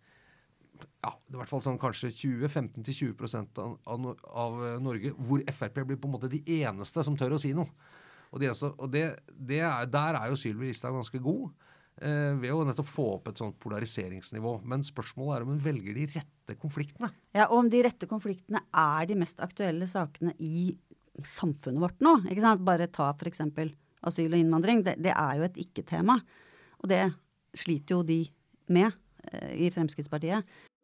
ja, 1.03 1.12
i 1.31 1.37
hvert 1.39 1.51
fall 1.51 1.62
sånn 1.65 1.81
kanskje 1.81 2.12
20-15-20 2.15 3.61
av, 3.62 3.75
av, 3.87 4.07
av 4.29 4.61
Norge, 4.83 5.12
hvor 5.19 5.43
Frp 5.53 5.83
blir 5.83 6.01
på 6.01 6.11
en 6.11 6.17
måte 6.17 6.31
de 6.33 6.43
eneste 6.62 7.05
som 7.05 7.19
tør 7.19 7.37
å 7.37 7.43
si 7.43 7.53
noe. 7.57 7.69
Og, 8.33 8.41
det, 8.41 8.53
og 8.71 8.89
det, 8.93 9.05
det 9.29 9.61
er, 9.61 9.91
Der 9.93 10.17
er 10.17 10.31
jo 10.33 10.39
Sylvi 10.41 10.71
Listhaug 10.71 10.97
ganske 10.97 11.21
god. 11.23 11.51
Eh, 12.01 12.33
ved 12.41 12.55
å 12.55 12.62
nettopp 12.65 12.89
få 12.89 13.05
opp 13.19 13.29
et 13.29 13.41
sånt 13.43 13.59
polariseringsnivå. 13.62 14.55
Men 14.69 14.85
spørsmålet 14.87 15.37
er 15.37 15.45
om 15.45 15.53
hun 15.53 15.61
velger 15.62 15.99
de 15.99 16.07
rette 16.15 16.57
konfliktene. 16.61 17.12
Ja, 17.37 17.51
Og 17.51 17.59
om 17.61 17.69
de 17.73 17.83
rette 17.85 18.09
konfliktene 18.11 18.65
er 18.73 19.07
de 19.11 19.19
mest 19.21 19.43
aktuelle 19.45 19.87
sakene 19.91 20.33
i 20.41 20.73
samfunnet 21.29 21.83
vårt 21.83 22.01
nå. 22.01 22.17
ikke 22.31 22.45
sant? 22.47 22.65
Bare 22.65 22.89
ta 22.89 23.11
f.eks. 23.12 23.45
asyl 23.45 24.33
og 24.33 24.41
innvandring. 24.41 24.83
Det, 24.83 24.97
det 25.05 25.12
er 25.12 25.39
jo 25.39 25.47
et 25.47 25.61
ikke-tema. 25.67 26.19
Og 26.81 26.89
det 26.91 27.05
sliter 27.53 27.99
jo 27.99 28.03
de 28.03 28.23
med 28.73 28.89
eh, 29.29 29.69
i 29.69 29.71
Fremskrittspartiet. 29.71 30.49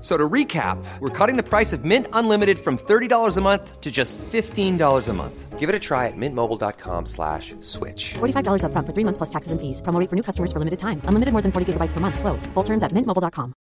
So 0.00 0.16
to 0.16 0.28
recap, 0.28 0.78
we're 1.00 1.10
cutting 1.10 1.36
the 1.36 1.42
price 1.42 1.72
of 1.72 1.84
Mint 1.84 2.06
Unlimited 2.12 2.58
from 2.58 2.78
$30 2.78 3.36
a 3.36 3.40
month 3.40 3.80
to 3.80 3.90
just 3.90 4.16
$15 4.18 5.08
a 5.08 5.12
month. 5.12 5.58
Give 5.58 5.68
it 5.68 5.74
a 5.74 5.78
try 5.80 6.06
at 6.06 6.16
mintmobile.com 6.16 7.06
slash 7.06 7.56
switch. 7.60 8.14
$45 8.22 8.62
upfront 8.62 8.86
for 8.86 8.94
three 8.94 9.02
months 9.02 9.18
plus 9.18 9.30
taxes 9.30 9.50
and 9.50 9.60
fees. 9.60 9.82
Promo 9.82 9.98
rate 9.98 10.08
for 10.08 10.14
new 10.14 10.22
customers 10.22 10.52
for 10.52 10.60
limited 10.60 10.78
time. 10.78 11.02
Unlimited 11.10 11.32
more 11.32 11.42
than 11.42 11.50
40 11.50 11.72
gigabytes 11.72 11.94
per 11.94 11.98
month. 11.98 12.20
Slows. 12.20 12.46
Full 12.54 12.64
terms 12.64 12.84
at 12.84 12.92
mintmobile.com. 12.94 13.54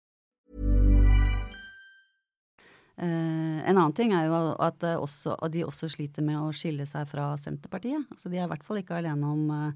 Uh, 2.97 3.59
en 3.67 3.75
annen 3.75 3.93
ting 3.95 4.13
er 4.15 4.27
jo 4.27 4.55
at, 4.59 4.83
uh, 4.83 4.99
også, 5.03 5.35
at 5.43 5.51
de 5.51 5.65
også 5.65 5.87
sliter 5.91 6.23
med 6.23 6.39
å 6.39 6.51
skille 6.55 6.85
seg 6.87 7.07
fra 7.11 7.33
Senterpartiet. 7.39 8.07
Altså 8.11 8.31
de 8.31 8.39
er 8.39 8.47
i 8.47 8.51
hvert 8.51 8.63
fall 8.63 8.79
ikke 8.79 8.99
alene 8.99 9.27
om, 9.27 9.49
uh, 9.51 9.71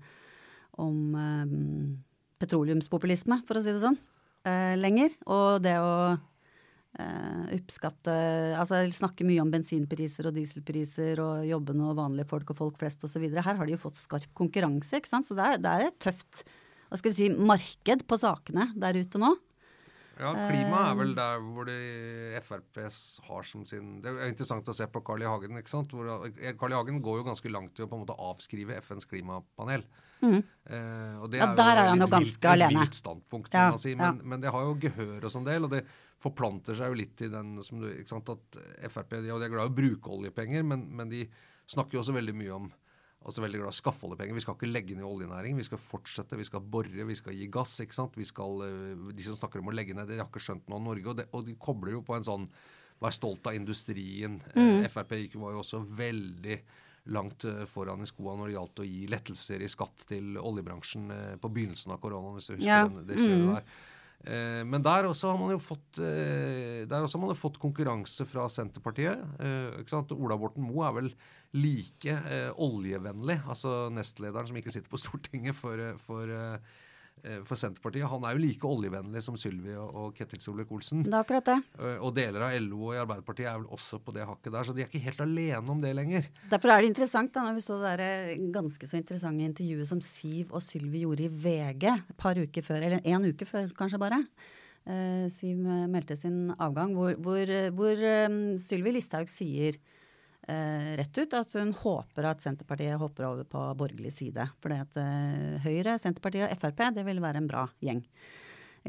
om 0.80 1.16
eh, 1.20 1.51
petroleumspopulisme, 2.39 3.42
for 3.48 3.60
å 3.60 3.63
si 3.63 3.74
det 3.75 3.84
sånn, 3.84 3.98
eh, 4.48 4.75
lenger. 4.80 5.16
Og 5.28 5.62
det 5.63 5.75
å 5.84 6.18
eh, 6.98 7.43
oppskatte 7.60 8.15
Altså 8.60 8.79
jeg 8.79 8.96
snakke 8.98 9.27
mye 9.27 9.43
om 9.43 9.51
bensinpriser 9.53 10.29
og 10.29 10.38
dieselpriser 10.38 11.22
og 11.24 11.46
jobbene 11.50 11.91
og 11.91 12.00
vanlige 12.00 12.29
folk 12.31 12.55
og 12.55 12.62
folk 12.63 12.79
flest 12.81 13.03
osv. 13.05 13.27
Her 13.29 13.60
har 13.60 13.65
de 13.65 13.75
jo 13.75 13.84
fått 13.84 14.00
skarp 14.00 14.31
konkurranse, 14.38 14.98
ikke 14.98 15.12
sant. 15.12 15.29
Så 15.29 15.38
det 15.38 15.46
er, 15.46 15.62
det 15.62 15.75
er 15.75 15.88
et 15.89 16.01
tøft 16.01 16.43
hva 16.89 16.98
skal 16.98 17.13
vi 17.13 17.17
si, 17.19 17.29
marked 17.29 18.08
på 18.10 18.17
sakene 18.17 18.72
der 18.81 18.98
ute 18.98 19.22
nå. 19.22 19.36
Ja, 20.19 20.34
klima 20.50 20.81
er 20.89 20.98
vel 21.00 21.13
der 21.15 21.38
hvor 21.39 21.67
de 21.69 21.75
Frp 22.43 22.81
har 23.29 23.46
som 23.48 23.62
sin 23.63 24.01
Det 24.03 24.12
er 24.12 24.27
interessant 24.27 24.67
å 24.67 24.75
se 24.75 24.84
på 24.91 25.00
Carl 25.08 25.24
I. 25.24 25.27
Hagen. 25.31 25.55
ikke 25.62 25.72
sant? 25.72 25.93
Hvor, 25.96 26.25
Carl 26.60 26.74
I. 26.74 26.75
Hagen 26.75 27.00
går 27.05 27.22
jo 27.22 27.27
ganske 27.29 27.51
langt 27.53 27.79
i 27.79 27.86
å 27.86 27.88
på 27.88 27.96
en 27.96 28.03
måte 28.03 28.17
avskrive 28.19 28.81
FNs 28.84 29.08
klimapanel. 29.08 29.86
Mm. 30.19 30.41
Eh, 30.43 31.15
og 31.24 31.29
det 31.31 31.39
Ja, 31.39 31.53
der 31.55 31.72
er 31.72 31.91
han 31.93 32.03
jo 32.03 32.10
ganske 32.12 32.25
vilt, 32.25 32.43
et 32.43 32.51
alene. 32.51 32.81
vilt 32.84 33.00
standpunkt, 33.00 33.53
Ja, 33.55 33.69
man 33.72 33.79
si. 33.79 33.96
Men, 33.96 34.19
ja. 34.19 34.29
men 34.34 34.43
det 34.43 34.51
har 34.51 34.67
jo 34.67 34.75
gehør 34.84 35.24
og 35.24 35.31
sånn 35.31 35.48
del, 35.48 35.69
og 35.69 35.72
det 35.72 35.86
forplanter 36.19 36.75
seg 36.75 36.91
jo 36.91 36.97
litt 36.99 37.21
i 37.23 37.29
den 37.31 37.55
som 37.63 37.79
du, 37.79 37.88
ikke 37.93 38.09
sant, 38.11 38.29
at 38.29 38.59
Frp 38.91 39.09
de, 39.21 39.31
og 39.31 39.39
de 39.39 39.45
er 39.47 39.53
glad 39.53 39.69
i 39.69 39.71
å 39.71 39.75
bruke 39.77 40.11
oljepenger, 40.11 40.63
men, 40.67 40.85
men 40.95 41.09
de 41.11 41.23
snakker 41.69 41.95
jo 41.95 42.01
også 42.03 42.15
veldig 42.17 42.35
mye 42.35 42.55
om 42.57 42.69
også 43.27 43.41
veldig 43.43 43.59
glad 43.59 43.67
i 43.67 43.75
å 43.75 43.75
skaffe 43.75 44.05
oljepenger. 44.07 44.33
Vi 44.38 44.41
skal 44.45 44.55
ikke 44.55 44.69
legge 44.71 44.95
ned 44.95 45.03
oljenæring. 45.03 45.57
Vi 45.59 45.65
skal 45.67 45.77
fortsette, 45.83 46.38
vi 46.39 46.45
skal 46.47 46.61
bore, 46.63 47.03
vi 47.05 47.15
skal 47.19 47.33
gi 47.35 47.49
gass. 47.51 47.73
ikke 47.83 47.97
sant? 47.97 48.13
Vi 48.15 48.23
skal, 48.23 48.61
eh, 48.63 49.11
De 49.11 49.23
som 49.25 49.35
snakker 49.35 49.59
om 49.59 49.67
å 49.67 49.75
legge 49.75 49.93
ned, 49.93 50.07
de 50.07 50.17
har 50.21 50.29
ikke 50.29 50.39
skjønt 50.39 50.69
noe 50.71 50.79
av 50.79 50.85
Norge. 50.85 51.05
Og, 51.11 51.17
det, 51.17 51.25
og 51.35 51.43
de 51.45 51.55
kobler 51.59 51.97
jo 51.97 52.01
på 52.07 52.15
en 52.15 52.23
sånn 52.23 52.47
Vær 52.99 53.11
stolt 53.15 53.45
av 53.47 53.55
industrien. 53.55 54.41
Mm. 54.55 54.83
Eh, 54.83 54.89
Frp 54.91 55.11
gikk, 55.15 55.35
var 55.39 55.51
jo 55.55 55.59
også 55.61 55.79
veldig 55.95 56.57
langt 57.15 57.45
eh, 57.47 57.61
foran 57.65 58.01
i 58.03 58.07
skoa 58.09 58.33
når 58.35 58.47
det 58.49 58.55
gjaldt 58.57 58.81
å 58.83 58.88
gi 58.89 59.05
lettelser 59.07 59.61
i 59.63 59.69
skatt 59.71 60.03
til 60.09 60.35
oljebransjen 60.35 61.05
på 61.39 61.47
begynnelsen 61.51 61.93
av 61.95 62.01
koronaen, 62.03 62.35
hvis 62.35 62.47
du 62.51 62.55
husker 62.57 62.67
Ja. 62.67 62.88
det 62.88 63.15
kjøret 63.15 63.45
Mm. 63.45 63.53
der. 63.55 63.63
Eh, 64.27 64.63
men 64.67 64.83
der 64.83 65.07
også 65.07 65.31
har 65.31 65.39
man 65.39 65.53
jo 65.53 65.61
fått 65.63 66.01
eh, 66.03 66.83
man 66.89 67.31
jo 67.31 67.38
fått 67.39 67.59
konkurranse 67.61 68.27
fra 68.27 68.49
Senterpartiet. 68.51 69.21
Eh? 69.39 69.95
Ola 70.17 70.38
Borten 70.39 70.65
Moe 70.67 70.88
er 70.88 70.97
vel 70.97 71.11
like 71.55 72.13
oljevennlig, 72.61 73.39
altså 73.49 73.88
nestlederen 73.89 74.45
som 74.45 74.59
ikke 74.59 74.73
sitter 74.73 74.91
på 74.91 74.99
Stortinget 75.01 75.57
for, 75.57 75.81
for, 76.03 76.29
for 77.47 77.59
Senterpartiet. 77.59 78.07
Han 78.09 78.25
er 78.25 78.35
jo 78.35 78.41
like 78.43 78.69
oljevennlig 78.69 79.21
som 79.25 79.38
Sylvi 79.39 79.75
og, 79.79 80.11
Ketil 80.17 80.41
Solvik-Olsen. 80.43 81.03
Det 81.05 81.13
er 81.13 81.23
akkurat 81.23 81.49
det. 81.49 81.57
Eh, 81.79 81.97
og 82.05 82.13
deler 82.17 82.45
av 82.47 82.55
LO 82.63 82.89
og 82.89 82.95
i 82.95 83.01
Arbeiderpartiet 83.01 83.49
er 83.51 83.59
vel 83.59 83.67
også 83.75 83.99
på 84.03 84.15
det 84.15 84.27
hakket 84.29 84.55
der, 84.55 84.67
så 84.67 84.75
de 84.75 84.83
er 84.83 84.89
ikke 84.89 85.03
helt 85.07 85.23
alene 85.25 85.75
om 85.75 85.83
det 85.83 85.93
lenger. 85.97 86.29
Derfor 86.51 86.73
er 86.73 86.83
det 86.83 86.91
interessant 86.93 87.33
da, 87.35 87.45
når 87.45 87.59
vi 87.59 87.65
så 87.65 87.77
det 87.81 87.93
der 87.93 88.05
eh, 88.05 88.47
ganske 88.55 88.89
så 88.89 88.99
interessante 88.99 89.47
intervjuet 89.47 89.89
som 89.89 90.01
Siv 90.03 90.55
og 90.55 90.63
Sylvi 90.65 91.03
gjorde 91.05 91.27
i 91.27 91.31
VG 91.45 91.85
et 91.91 92.17
par 92.19 92.39
uker 92.39 92.65
før, 92.65 92.83
eller 92.88 93.05
en 93.05 93.29
uke 93.29 93.47
før 93.49 93.71
kanskje 93.77 94.01
bare. 94.01 94.23
Eh, 94.89 95.27
Siv 95.33 95.63
eh, 95.65 95.85
meldte 95.91 96.17
sin 96.19 96.49
avgang, 96.57 96.95
hvor, 96.97 97.15
hvor, 97.23 97.43
eh, 97.45 97.71
hvor 97.75 98.09
eh, 98.13 98.27
Sylvi 98.61 98.95
Listhaug 98.95 99.31
sier 99.31 99.75
eh, 99.75 99.99
rett 100.48 101.17
ut 101.17 101.34
at 101.38 101.51
hun 101.60 101.74
håper 101.77 102.25
at 102.25 102.41
Senterpartiet 102.41 102.98
hopper 102.98 103.27
over 103.27 103.46
på 103.46 103.63
borgerlig 103.77 104.12
side. 104.15 104.48
For 104.63 104.74
at 104.74 104.98
eh, 104.98 105.58
Høyre, 105.65 105.98
Senterpartiet 106.01 106.48
og 106.50 106.62
Frp, 106.62 106.86
det 106.96 107.05
vil 107.05 107.22
være 107.22 107.41
en 107.43 107.50
bra 107.50 107.65
gjeng. 107.86 108.01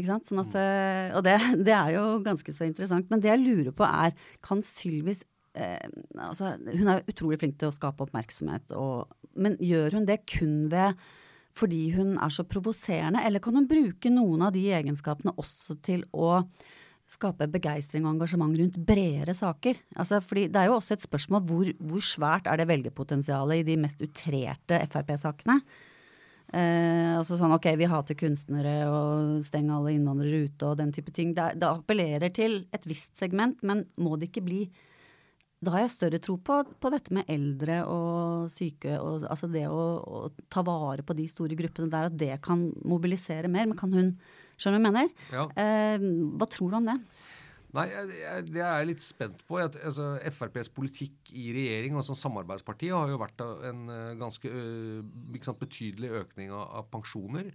Sånn 0.07 0.40
at, 0.40 0.54
eh, 0.57 1.11
og 1.16 1.25
det, 1.26 1.37
det 1.67 1.75
er 1.76 1.97
jo 1.99 2.04
ganske 2.25 2.54
så 2.54 2.69
interessant. 2.69 3.10
Men 3.13 3.23
det 3.23 3.32
jeg 3.32 3.43
lurer 3.43 3.75
på 3.76 3.86
er, 3.86 4.15
kan 4.47 4.63
Sylvis 4.65 5.25
eh, 5.58 5.82
altså, 6.17 6.54
Hun 6.71 6.86
er 6.86 7.00
jo 7.00 7.15
utrolig 7.15 7.41
flink 7.43 7.58
til 7.60 7.71
å 7.71 7.76
skape 7.76 8.06
oppmerksomhet, 8.06 8.76
og, 8.78 9.10
men 9.34 9.58
gjør 9.60 9.99
hun 9.99 10.08
det 10.08 10.23
kun 10.30 10.63
ved 10.73 10.97
fordi 11.60 11.89
hun 11.97 12.15
er 12.23 12.30
så 12.30 12.45
provoserende, 12.47 13.25
eller 13.26 13.43
kan 13.43 13.56
hun 13.58 13.67
bruke 13.69 14.06
noen 14.13 14.45
av 14.47 14.52
de 14.54 14.69
egenskapene 14.71 15.34
også 15.34 15.80
til 15.82 16.04
å 16.15 16.45
skape 17.10 17.49
begeistring 17.50 18.04
og 18.06 18.14
engasjement 18.14 18.54
rundt 18.58 18.76
bredere 18.86 19.34
saker? 19.34 19.80
Altså, 19.96 20.20
fordi 20.23 20.46
det 20.52 20.60
er 20.60 20.70
jo 20.70 20.76
også 20.78 20.96
et 20.96 21.06
spørsmål 21.06 21.46
hvor, 21.49 21.70
hvor 21.90 22.04
svært 22.04 22.50
er 22.50 22.60
det 22.60 22.68
velgerpotensialet 22.70 23.62
i 23.62 23.70
de 23.73 23.78
mest 23.82 24.02
utrerte 24.04 24.78
Frp-sakene? 24.92 25.58
Eh, 26.50 27.14
altså 27.14 27.36
sånn 27.38 27.54
ok, 27.54 27.68
vi 27.78 27.86
hater 27.86 28.16
kunstnere 28.18 28.75
og 28.90 29.42
steng 29.46 29.68
alle 29.70 29.92
innvandrere 29.94 30.49
ute 30.49 30.70
og 30.70 30.78
den 30.80 30.90
type 30.94 31.12
ting. 31.14 31.34
Det, 31.36 31.52
det 31.62 31.68
appellerer 31.68 32.32
til 32.34 32.64
et 32.75 32.86
visst 32.90 33.14
segment, 33.18 33.60
men 33.62 33.84
må 34.02 34.16
det 34.18 34.30
ikke 34.30 34.46
bli 34.46 34.62
Da 35.60 35.75
har 35.75 35.82
jeg 35.84 35.92
større 35.92 36.18
tro 36.25 36.38
på, 36.40 36.54
på 36.80 36.90
dette 36.90 37.12
med 37.12 37.28
eldre 37.28 37.82
og 37.84 38.46
syke, 38.49 38.94
og 38.96 39.26
altså 39.28 39.50
det 39.52 39.66
å, 39.68 39.82
å 40.00 40.20
ta 40.49 40.62
vare 40.64 41.04
på 41.04 41.12
de 41.18 41.26
store 41.28 41.58
gruppene 41.58 41.92
der, 41.92 42.08
at 42.08 42.16
det 42.16 42.38
kan 42.40 42.70
mobilisere 42.80 43.50
mer. 43.52 43.68
Men 43.68 43.76
kan 43.76 43.92
hun 43.92 44.14
Skjønner 44.60 44.76
du 44.78 44.84
hva 44.84 44.90
jeg 44.90 44.92
mener? 44.92 45.12
Ja. 45.32 45.44
Eh, 45.64 46.06
hva 46.36 46.49
tror 46.52 46.70
du 46.75 46.78
om 46.82 46.88
det? 46.92 46.99
Nei, 47.70 47.84
jeg, 47.86 48.06
jeg, 48.18 48.46
det 48.50 48.62
er 48.66 48.80
jeg 48.80 48.86
litt 48.88 49.02
spent 49.06 49.42
på. 49.46 49.60
Jeg, 49.62 49.70
altså, 49.86 50.08
FrPs 50.34 50.68
politikk 50.75 51.30
i 51.38 51.52
regjering 51.54 51.94
og 51.94 52.02
som 52.02 52.16
samarbeidsparti 52.18 52.88
har 52.90 53.12
jo 53.12 53.20
vært 53.20 53.44
en 53.46 53.84
eh, 53.94 54.08
ganske 54.18 54.50
sant, 55.46 55.60
betydelig 55.60 56.10
økning 56.25 56.50
av, 56.50 56.64
av 56.80 56.88
pensjoner. 56.90 57.52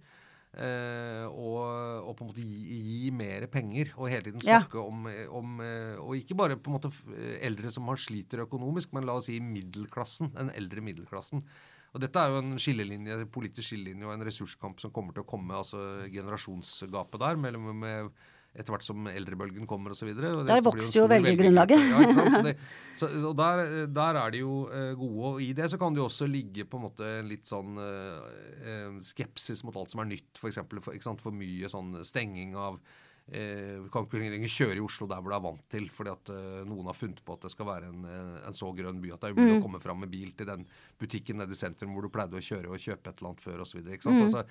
Eh, 0.56 1.26
og, 1.28 1.60
og 2.08 2.14
på 2.16 2.24
en 2.24 2.30
måte 2.30 2.40
gi, 2.48 2.80
gi 3.04 3.10
mer 3.12 3.44
penger. 3.52 3.92
Og 4.00 4.08
hele 4.08 4.24
tiden 4.30 4.40
Ja. 4.46 4.62
snakke 4.62 4.80
om, 4.80 5.04
om 5.36 5.60
eh, 5.60 6.00
Og 6.00 6.16
ikke 6.16 6.38
bare 6.40 6.56
på 6.56 6.72
en 6.72 6.78
måte 6.78 6.92
eldre 7.44 7.68
som 7.74 7.92
har 7.92 8.00
sliter 8.00 8.46
økonomisk, 8.46 8.96
men 8.96 9.04
la 9.04 9.18
oss 9.20 9.28
si 9.28 9.36
middelklassen. 9.44 10.32
Den 10.38 10.48
eldre 10.56 10.80
middelklassen. 10.80 11.44
Og 11.96 12.02
dette 12.02 12.20
er 12.20 12.32
jo 12.32 12.40
en 12.42 12.56
skillelinje, 12.60 13.22
politisk 13.32 13.70
skillelinje 13.70 14.04
og 14.04 14.12
en 14.12 14.24
ressurskamp 14.28 14.82
som 14.82 14.92
kommer 14.92 15.16
til 15.16 15.24
å 15.24 15.28
komme. 15.28 15.56
altså 15.56 15.80
Generasjonsgapet 16.12 17.22
der 17.22 17.38
mellom 17.40 17.70
med 17.80 18.10
etter 18.56 18.72
hvert 18.72 18.84
som 18.86 19.08
eldrebølgen 19.10 19.68
kommer 19.68 19.92
osv. 19.92 20.10
Der 20.16 20.62
vokser 20.64 21.02
jo 21.02 21.06
velgergrunnlaget. 21.10 21.82
Ja. 21.90 22.04
Så 22.08 22.42
det, 22.46 22.54
så, 23.00 23.10
og 23.30 23.34
der, 23.36 23.64
der 23.92 24.20
er 24.22 24.32
de 24.32 24.40
jo 24.40 24.54
eh, 24.72 24.92
gode. 24.96 25.30
Og 25.30 25.42
i 25.44 25.50
det 25.56 25.68
så 25.72 25.80
kan 25.80 25.96
det 25.96 26.00
jo 26.00 26.08
også 26.08 26.28
ligge 26.30 26.64
på 26.68 26.80
en 26.80 26.86
måte 26.86 27.10
en 27.18 27.28
litt 27.28 27.48
sånn 27.48 27.76
eh, 27.80 28.86
skepsis 29.04 29.60
mot 29.66 29.76
alt 29.76 29.92
som 29.92 30.04
er 30.04 30.10
nytt. 30.14 30.32
For 30.40 30.52
eksempel 30.52 30.80
for, 30.84 30.96
for 31.20 31.36
mye 31.36 31.68
sånn 31.72 31.98
stenging 32.06 32.56
av 32.60 32.80
eh, 33.32 33.82
kan 33.92 34.06
ikke 34.06 34.20
lenger 34.22 34.52
kjøre 34.52 34.78
i 34.78 34.84
Oslo 34.84 35.08
der 35.10 35.20
hvor 35.22 35.32
du 35.32 35.36
er 35.36 35.44
vant 35.46 35.64
til, 35.72 35.88
fordi 35.90 36.12
at 36.12 36.30
eh, 36.34 36.62
noen 36.68 36.86
har 36.90 36.96
funnet 36.96 37.22
på 37.26 37.34
at 37.36 37.46
det 37.46 37.52
skal 37.54 37.66
være 37.66 37.90
en, 37.90 38.04
eh, 38.06 38.40
en 38.46 38.56
så 38.56 38.70
grønn 38.76 39.00
by 39.02 39.12
at 39.14 39.20
det 39.24 39.30
er 39.30 39.36
umulig 39.36 39.56
Mm. 39.56 39.60
å 39.60 39.66
komme 39.66 39.80
fram 39.82 40.00
med 40.04 40.10
bil 40.12 40.30
til 40.36 40.46
den 40.46 40.66
butikken 41.00 41.38
nede 41.42 41.54
i 41.54 41.58
sentrum 41.58 41.94
hvor 41.94 42.06
du 42.06 42.10
pleide 42.12 42.38
å 42.38 42.42
kjøre 42.42 42.70
og 42.70 42.82
kjøpe 42.82 43.10
et 43.10 43.20
eller 43.20 43.32
annet 43.32 43.44
før 43.46 43.62
osv. 43.66 43.80
Mm. 43.82 44.22
Altså, 44.26 44.44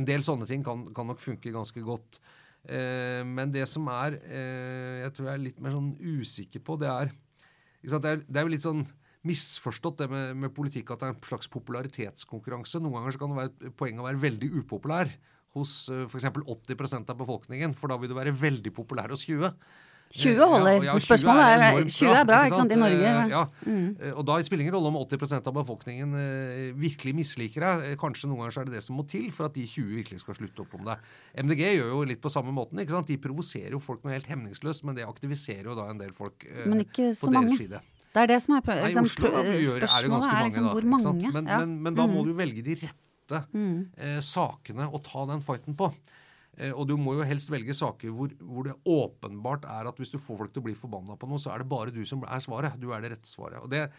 en 0.00 0.08
del 0.08 0.26
sånne 0.26 0.46
ting 0.46 0.62
kan, 0.66 0.86
kan 0.94 1.06
nok 1.06 1.22
funke 1.22 1.54
ganske 1.54 1.82
godt. 1.86 2.20
Eh, 2.66 3.22
men 3.22 3.52
det 3.54 3.66
som 3.70 3.86
er 3.88 4.18
eh, 4.26 5.02
jeg 5.04 5.12
tror 5.14 5.28
jeg 5.30 5.34
er 5.34 5.44
litt 5.44 5.60
mer 5.62 5.74
sånn 5.76 5.92
usikker 6.02 6.62
på, 6.66 6.78
det 6.82 6.88
er? 6.90 7.12
Det, 7.86 8.00
er, 8.02 8.22
det 8.26 8.40
er 8.40 8.46
jo 8.46 8.50
litt 8.54 8.64
sånn 8.64 8.86
misforstått 9.26 9.98
det 10.02 10.06
med, 10.10 10.36
med 10.38 10.52
politikk 10.54 10.90
at 10.94 11.00
det 11.02 11.08
er 11.08 11.14
en 11.14 11.22
slags 11.26 11.48
popularitetskonkurranse. 11.50 12.78
Noen 12.82 13.00
ganger 13.00 13.14
så 13.14 13.20
kan 13.22 13.32
det 13.32 13.38
være 13.40 13.52
et 13.70 13.76
poeng 13.78 13.98
å 13.98 14.06
være 14.06 14.22
veldig 14.22 14.50
upopulær 14.62 15.10
hos 15.56 15.88
uh, 15.88 16.04
f.eks. 16.06 16.28
80% 16.30 17.10
av 17.10 17.18
befolkningen, 17.24 17.74
for 17.74 17.88
da 17.92 17.96
vil 17.98 18.12
du 18.12 18.16
være 18.18 18.32
veldig 18.36 18.72
populær 18.76 19.10
hos 19.12 19.24
20. 19.26 19.50
20 20.14 20.38
Eh, 20.38 20.38
holder. 20.38 20.84
ja, 20.86 20.92
20 20.94 21.02
Spørsmålet 21.02 21.46
er, 21.50 21.62
er 21.66 21.88
20 21.90 22.12
er 22.14 22.26
bra, 22.28 22.36
ikke 22.46 22.58
sant, 22.60 22.70
i 22.72 22.76
Norge. 22.78 23.08
Eh, 23.10 23.28
Ja. 23.32 23.40
Mm. 23.66 23.96
Eh, 23.98 24.12
Og 24.14 24.22
da 24.28 24.36
spiller 24.46 24.62
det 24.62 24.66
ingen 24.68 24.76
rolle 24.78 24.92
om 24.92 24.98
80% 25.02 25.48
av 25.50 25.54
befolkningen 25.56 26.12
virkelig 26.78 27.12
misliker 27.18 27.64
deg. 27.66 27.96
Kanskje 27.98 28.28
noen 28.30 28.38
ganger 28.44 28.54
så 28.54 28.60
er 28.62 28.68
det 28.70 28.74
det 28.78 28.82
som 28.86 28.94
må 28.96 29.02
til 29.10 29.26
for 29.34 29.48
at 29.48 29.54
de 29.58 29.64
20 29.66 29.96
virkelig 29.98 30.20
skal 30.22 30.38
slutte 30.38 30.62
opp 30.62 30.74
om 30.78 30.84
deg. 30.86 31.02
MDG 31.42 31.62
gjør 31.80 31.90
jo 31.90 32.04
litt 32.06 32.22
på 32.22 32.30
samme 32.30 32.54
måten. 32.54 32.78
ikke 32.78 32.94
sant? 32.94 33.10
De 33.10 33.18
provoserer 33.18 33.74
jo 33.74 33.80
folk 33.82 34.04
noe 34.06 34.14
helt 34.14 34.30
hemningsløst, 34.30 34.84
men 34.86 34.94
det 34.94 35.08
aktiviserer 35.10 35.64
jo 35.72 35.74
da 35.74 35.88
en 35.90 35.98
del 35.98 36.12
folk 36.14 36.46
Men 36.66 36.84
ikke 36.86 37.10
så 37.10 37.26
på 37.26 37.32
deres 37.34 37.50
mange. 37.50 37.58
side. 37.58 37.80
Det 38.14 38.22
er 38.22 38.26
det 38.30 38.38
som 38.46 38.54
er 38.56 38.62
Nei, 38.64 38.94
Oslo 39.02 39.28
da, 39.34 39.42
gjør, 39.42 39.76
er 39.76 40.02
det 40.06 40.10
ganske 40.14 40.32
mange, 40.32 40.44
liksom 40.46 40.70
da. 40.70 40.86
mange. 40.86 41.32
Men, 41.34 41.46
ja. 41.50 41.58
men, 41.66 41.82
men 41.82 41.94
da 41.98 42.06
må 42.06 42.22
Mm. 42.22 42.26
du 42.30 42.32
velge 42.38 42.62
de 42.64 42.74
rette 42.78 43.05
Mm. 43.52 43.90
eh, 43.96 44.20
sakene 44.24 44.88
å 44.90 45.02
ta 45.02 45.26
den 45.26 45.42
fighten 45.44 45.76
på. 45.78 45.90
Eh, 46.56 46.72
og 46.72 46.86
du 46.88 46.94
må 46.96 47.16
jo 47.18 47.26
helst 47.28 47.50
velge 47.52 47.74
saker 47.76 48.14
hvor, 48.16 48.32
hvor 48.40 48.64
det 48.64 48.76
åpenbart 48.88 49.66
er 49.68 49.90
at 49.90 49.98
hvis 50.00 50.14
du 50.14 50.18
får 50.18 50.38
folk 50.40 50.54
til 50.54 50.62
å 50.62 50.68
bli 50.68 50.76
forbanna 50.78 51.18
på 51.20 51.28
noe, 51.28 51.40
så 51.42 51.52
er 51.52 51.60
det 51.60 51.68
bare 51.68 51.92
du 51.92 52.00
som 52.08 52.24
er 52.24 52.40
svaret. 52.44 52.78
Du 52.80 52.88
er 52.94 53.04
det 53.04 53.12
rette 53.16 53.28
svaret. 53.28 53.60
Og 53.60 53.70
det, 53.72 53.90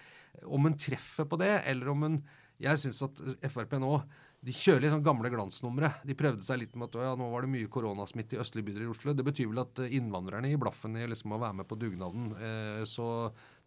Om 0.46 0.66
en 0.70 0.78
treffer 0.78 1.26
på 1.30 1.38
det, 1.42 1.54
eller 1.66 1.94
om 1.94 2.04
en 2.04 2.20
Jeg 2.58 2.80
syns 2.82 3.04
at 3.06 3.20
Frp 3.54 3.78
nå 3.78 4.02
de 4.48 4.54
kjører 4.56 4.86
litt 4.86 4.94
sånn 4.94 5.04
gamle 5.04 5.30
glansnumre. 5.32 5.90
De 6.08 6.16
prøvde 6.16 6.46
seg 6.48 6.62
litt 6.62 6.76
med 6.80 6.88
at 6.88 7.02
ja, 7.04 7.12
nå 7.20 7.28
var 7.34 7.44
det 7.44 7.52
mye 7.52 7.68
koronasmitte 7.72 8.38
i 8.38 8.40
østlige 8.40 8.70
bydeler 8.70 8.86
i 8.86 8.92
Oslo. 8.94 9.16
Det 9.18 9.26
betyr 9.28 9.50
vel 9.52 9.60
at 9.66 9.82
eh, 9.84 9.96
innvandrerne 9.98 10.52
i 10.54 10.60
blaffen 10.60 10.96
i 10.96 11.04
liksom 11.12 11.36
å 11.36 11.40
være 11.42 11.58
med 11.60 11.68
på 11.68 11.78
dugnaden. 11.80 12.30
Eh, 12.40 12.84
så 12.88 13.08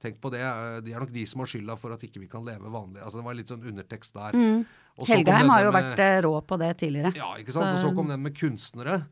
tenk 0.01 0.17
på 0.23 0.33
det. 0.33 0.41
Eh, 0.41 0.79
de 0.87 0.95
er 0.95 1.05
nok 1.05 1.13
de 1.13 1.27
som 1.29 1.45
har 1.45 1.53
skylda 1.53 1.77
for 1.81 1.93
at 1.97 2.07
ikke 2.07 2.23
vi 2.23 2.31
kan 2.33 2.47
leve 2.47 2.73
vanlig. 2.73 3.03
Altså 3.05 3.21
Det 3.21 3.27
var 3.29 3.37
litt 3.37 3.53
sånn 3.53 3.69
undertekst 3.73 4.17
der. 4.17 4.41
Mm. 4.41 4.65
Helgheim 5.11 5.53
har 5.53 5.67
jo 5.67 5.75
med, 5.77 5.91
vært 5.91 6.25
rå 6.25 6.33
på 6.49 6.61
det 6.65 6.73
tidligere. 6.81 7.13
Ja, 7.19 7.35
ikke 7.43 7.57
sant. 7.57 7.69
Så, 7.75 7.77
og 7.77 7.85
så 7.85 7.95
kom 8.01 8.09
den 8.09 8.25
med 8.25 8.37
kunstnere. 8.41 9.03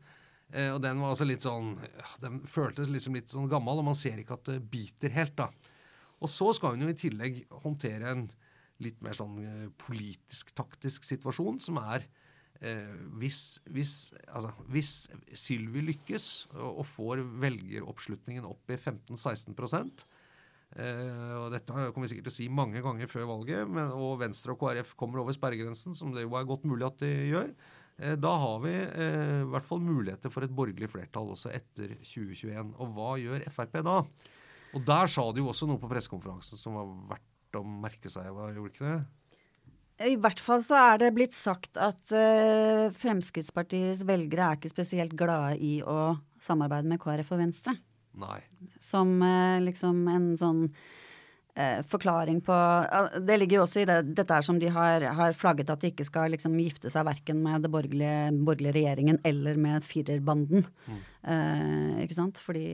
Eh, 0.49 0.71
og 0.73 0.81
den 0.81 0.97
var 1.03 1.13
altså 1.13 1.27
litt 1.29 1.45
sånn 1.45 1.75
Den 2.17 2.39
føltes 2.49 2.89
liksom 2.89 3.13
litt 3.13 3.29
sånn 3.29 3.49
gammel, 3.51 3.83
og 3.83 3.91
man 3.91 3.97
ser 3.97 4.17
ikke 4.17 4.39
at 4.39 4.49
det 4.49 4.63
biter 4.73 5.13
helt, 5.13 5.37
da. 5.37 5.51
Og 6.17 6.33
så 6.33 6.49
skal 6.57 6.73
hun 6.73 6.87
jo 6.87 6.91
i 6.91 6.97
tillegg 6.97 7.43
håndtere 7.61 8.09
en 8.09 8.29
litt 8.83 9.01
mer 9.05 9.17
sånn 9.17 9.37
eh, 9.43 9.67
politisk-taktisk 9.81 11.07
situasjon, 11.07 11.59
som 11.63 11.79
er 11.81 12.05
eh, 12.61 12.95
hvis, 13.21 13.59
hvis, 13.71 13.95
altså, 14.27 14.53
hvis 14.71 14.93
Sylvi 15.37 15.83
lykkes 15.91 16.29
og, 16.55 16.69
og 16.69 16.87
får 16.87 17.25
velgeroppslutningen 17.43 18.47
opp 18.47 18.71
i 18.71 18.79
15-16 18.79 19.55
eh, 20.77 21.35
og 21.39 21.49
Dette 21.55 21.73
kommer 21.73 22.07
vi 22.07 22.13
sikkert 22.13 22.29
til 22.29 22.35
å 22.35 22.39
si 22.39 22.49
mange 22.61 22.83
ganger 22.85 23.11
før 23.11 23.29
valget, 23.35 23.67
men, 23.67 23.91
og 23.95 24.19
Venstre 24.23 24.55
og 24.55 24.63
KrF 24.63 24.95
kommer 24.99 25.23
over 25.23 25.35
sperregrensen, 25.35 25.97
som 25.97 26.15
det 26.15 26.27
jo 26.27 26.39
er 26.39 26.49
godt 26.49 26.67
mulig 26.69 26.87
at 26.87 27.03
de 27.03 27.13
gjør. 27.33 27.53
Eh, 27.99 28.15
da 28.15 28.31
har 28.41 28.59
vi 28.63 28.73
eh, 28.73 29.39
i 29.43 29.47
hvert 29.51 29.67
fall 29.67 29.81
muligheter 29.83 30.31
for 30.31 30.45
et 30.45 30.53
borgerlig 30.55 30.89
flertall 30.91 31.33
også 31.33 31.51
etter 31.55 31.97
2021. 31.99 32.75
Og 32.79 32.93
hva 32.95 33.15
gjør 33.19 33.47
Frp 33.51 33.81
da? 33.85 33.97
Og 34.77 34.85
der 34.85 35.09
sa 35.11 35.25
de 35.33 35.41
jo 35.41 35.49
også 35.51 35.67
noe 35.67 35.81
på 35.81 35.89
pressekonferansen 35.91 36.59
som 36.61 36.77
var 36.77 36.93
verdt 37.15 37.28
å 37.57 37.63
merke 37.65 38.11
seg, 38.13 38.29
hva 38.35 38.51
gjorde 38.53 38.75
ikke 38.75 38.85
det? 38.85 38.99
I 39.99 40.15
hvert 40.19 40.39
fall 40.39 40.61
så 40.63 40.77
er 40.93 41.01
det 41.01 41.11
blitt 41.15 41.35
sagt 41.35 41.75
at 41.79 42.13
uh, 42.15 42.87
Fremskrittspartiets 42.95 44.05
velgere 44.07 44.45
er 44.45 44.59
ikke 44.59 44.71
spesielt 44.71 45.15
glade 45.19 45.57
i 45.59 45.79
å 45.83 46.15
samarbeide 46.43 46.87
med 46.87 47.01
KrF 47.03 47.33
og 47.35 47.41
Venstre. 47.41 47.75
Nei. 48.19 48.39
Som 48.83 49.17
uh, 49.19 49.59
liksom 49.59 49.99
en 50.07 50.29
sånn 50.39 50.61
uh, 50.69 51.81
forklaring 51.91 52.39
på 52.47 52.55
Det 53.27 53.37
ligger 53.41 53.59
jo 53.59 53.65
også 53.65 53.83
i 53.83 53.89
det, 53.91 53.99
dette 54.21 54.39
er 54.39 54.47
som 54.47 54.63
de 54.63 54.71
har, 54.71 55.03
har 55.19 55.35
flagget 55.35 55.75
at 55.75 55.83
de 55.83 55.91
ikke 55.91 56.07
skal 56.07 56.31
liksom 56.31 56.55
gifte 56.63 56.91
seg 56.93 57.03
verken 57.09 57.43
med 57.43 57.67
den 57.67 57.75
borgerlige, 57.75 58.31
borgerlige, 58.39 58.77
regjeringen 58.79 59.19
eller 59.27 59.59
med 59.59 59.83
firerbanden. 59.83 60.63
Mm. 60.87 61.05
ikke 62.05 62.21
sant? 62.21 62.39
Fordi 62.39 62.65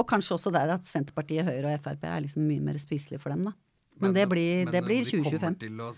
Og 0.00 0.08
kanskje 0.08 0.38
også 0.38 0.56
der 0.56 0.78
at 0.78 0.88
Senterpartiet, 0.88 1.44
Høyre 1.44 1.76
og 1.76 1.84
Frp 1.84 2.08
er 2.08 2.24
liksom 2.24 2.48
mye 2.48 2.70
mer 2.70 2.80
spiselige 2.80 3.20
for 3.20 3.36
dem, 3.36 3.50
da. 3.50 3.58
Men, 3.98 4.14
det 4.14 4.26
blir, 4.30 4.64
men 4.64 4.74
det 4.74 4.82
blir 4.86 5.04
2025. 5.06 5.56
Til 5.62 5.80
å, 5.82 5.88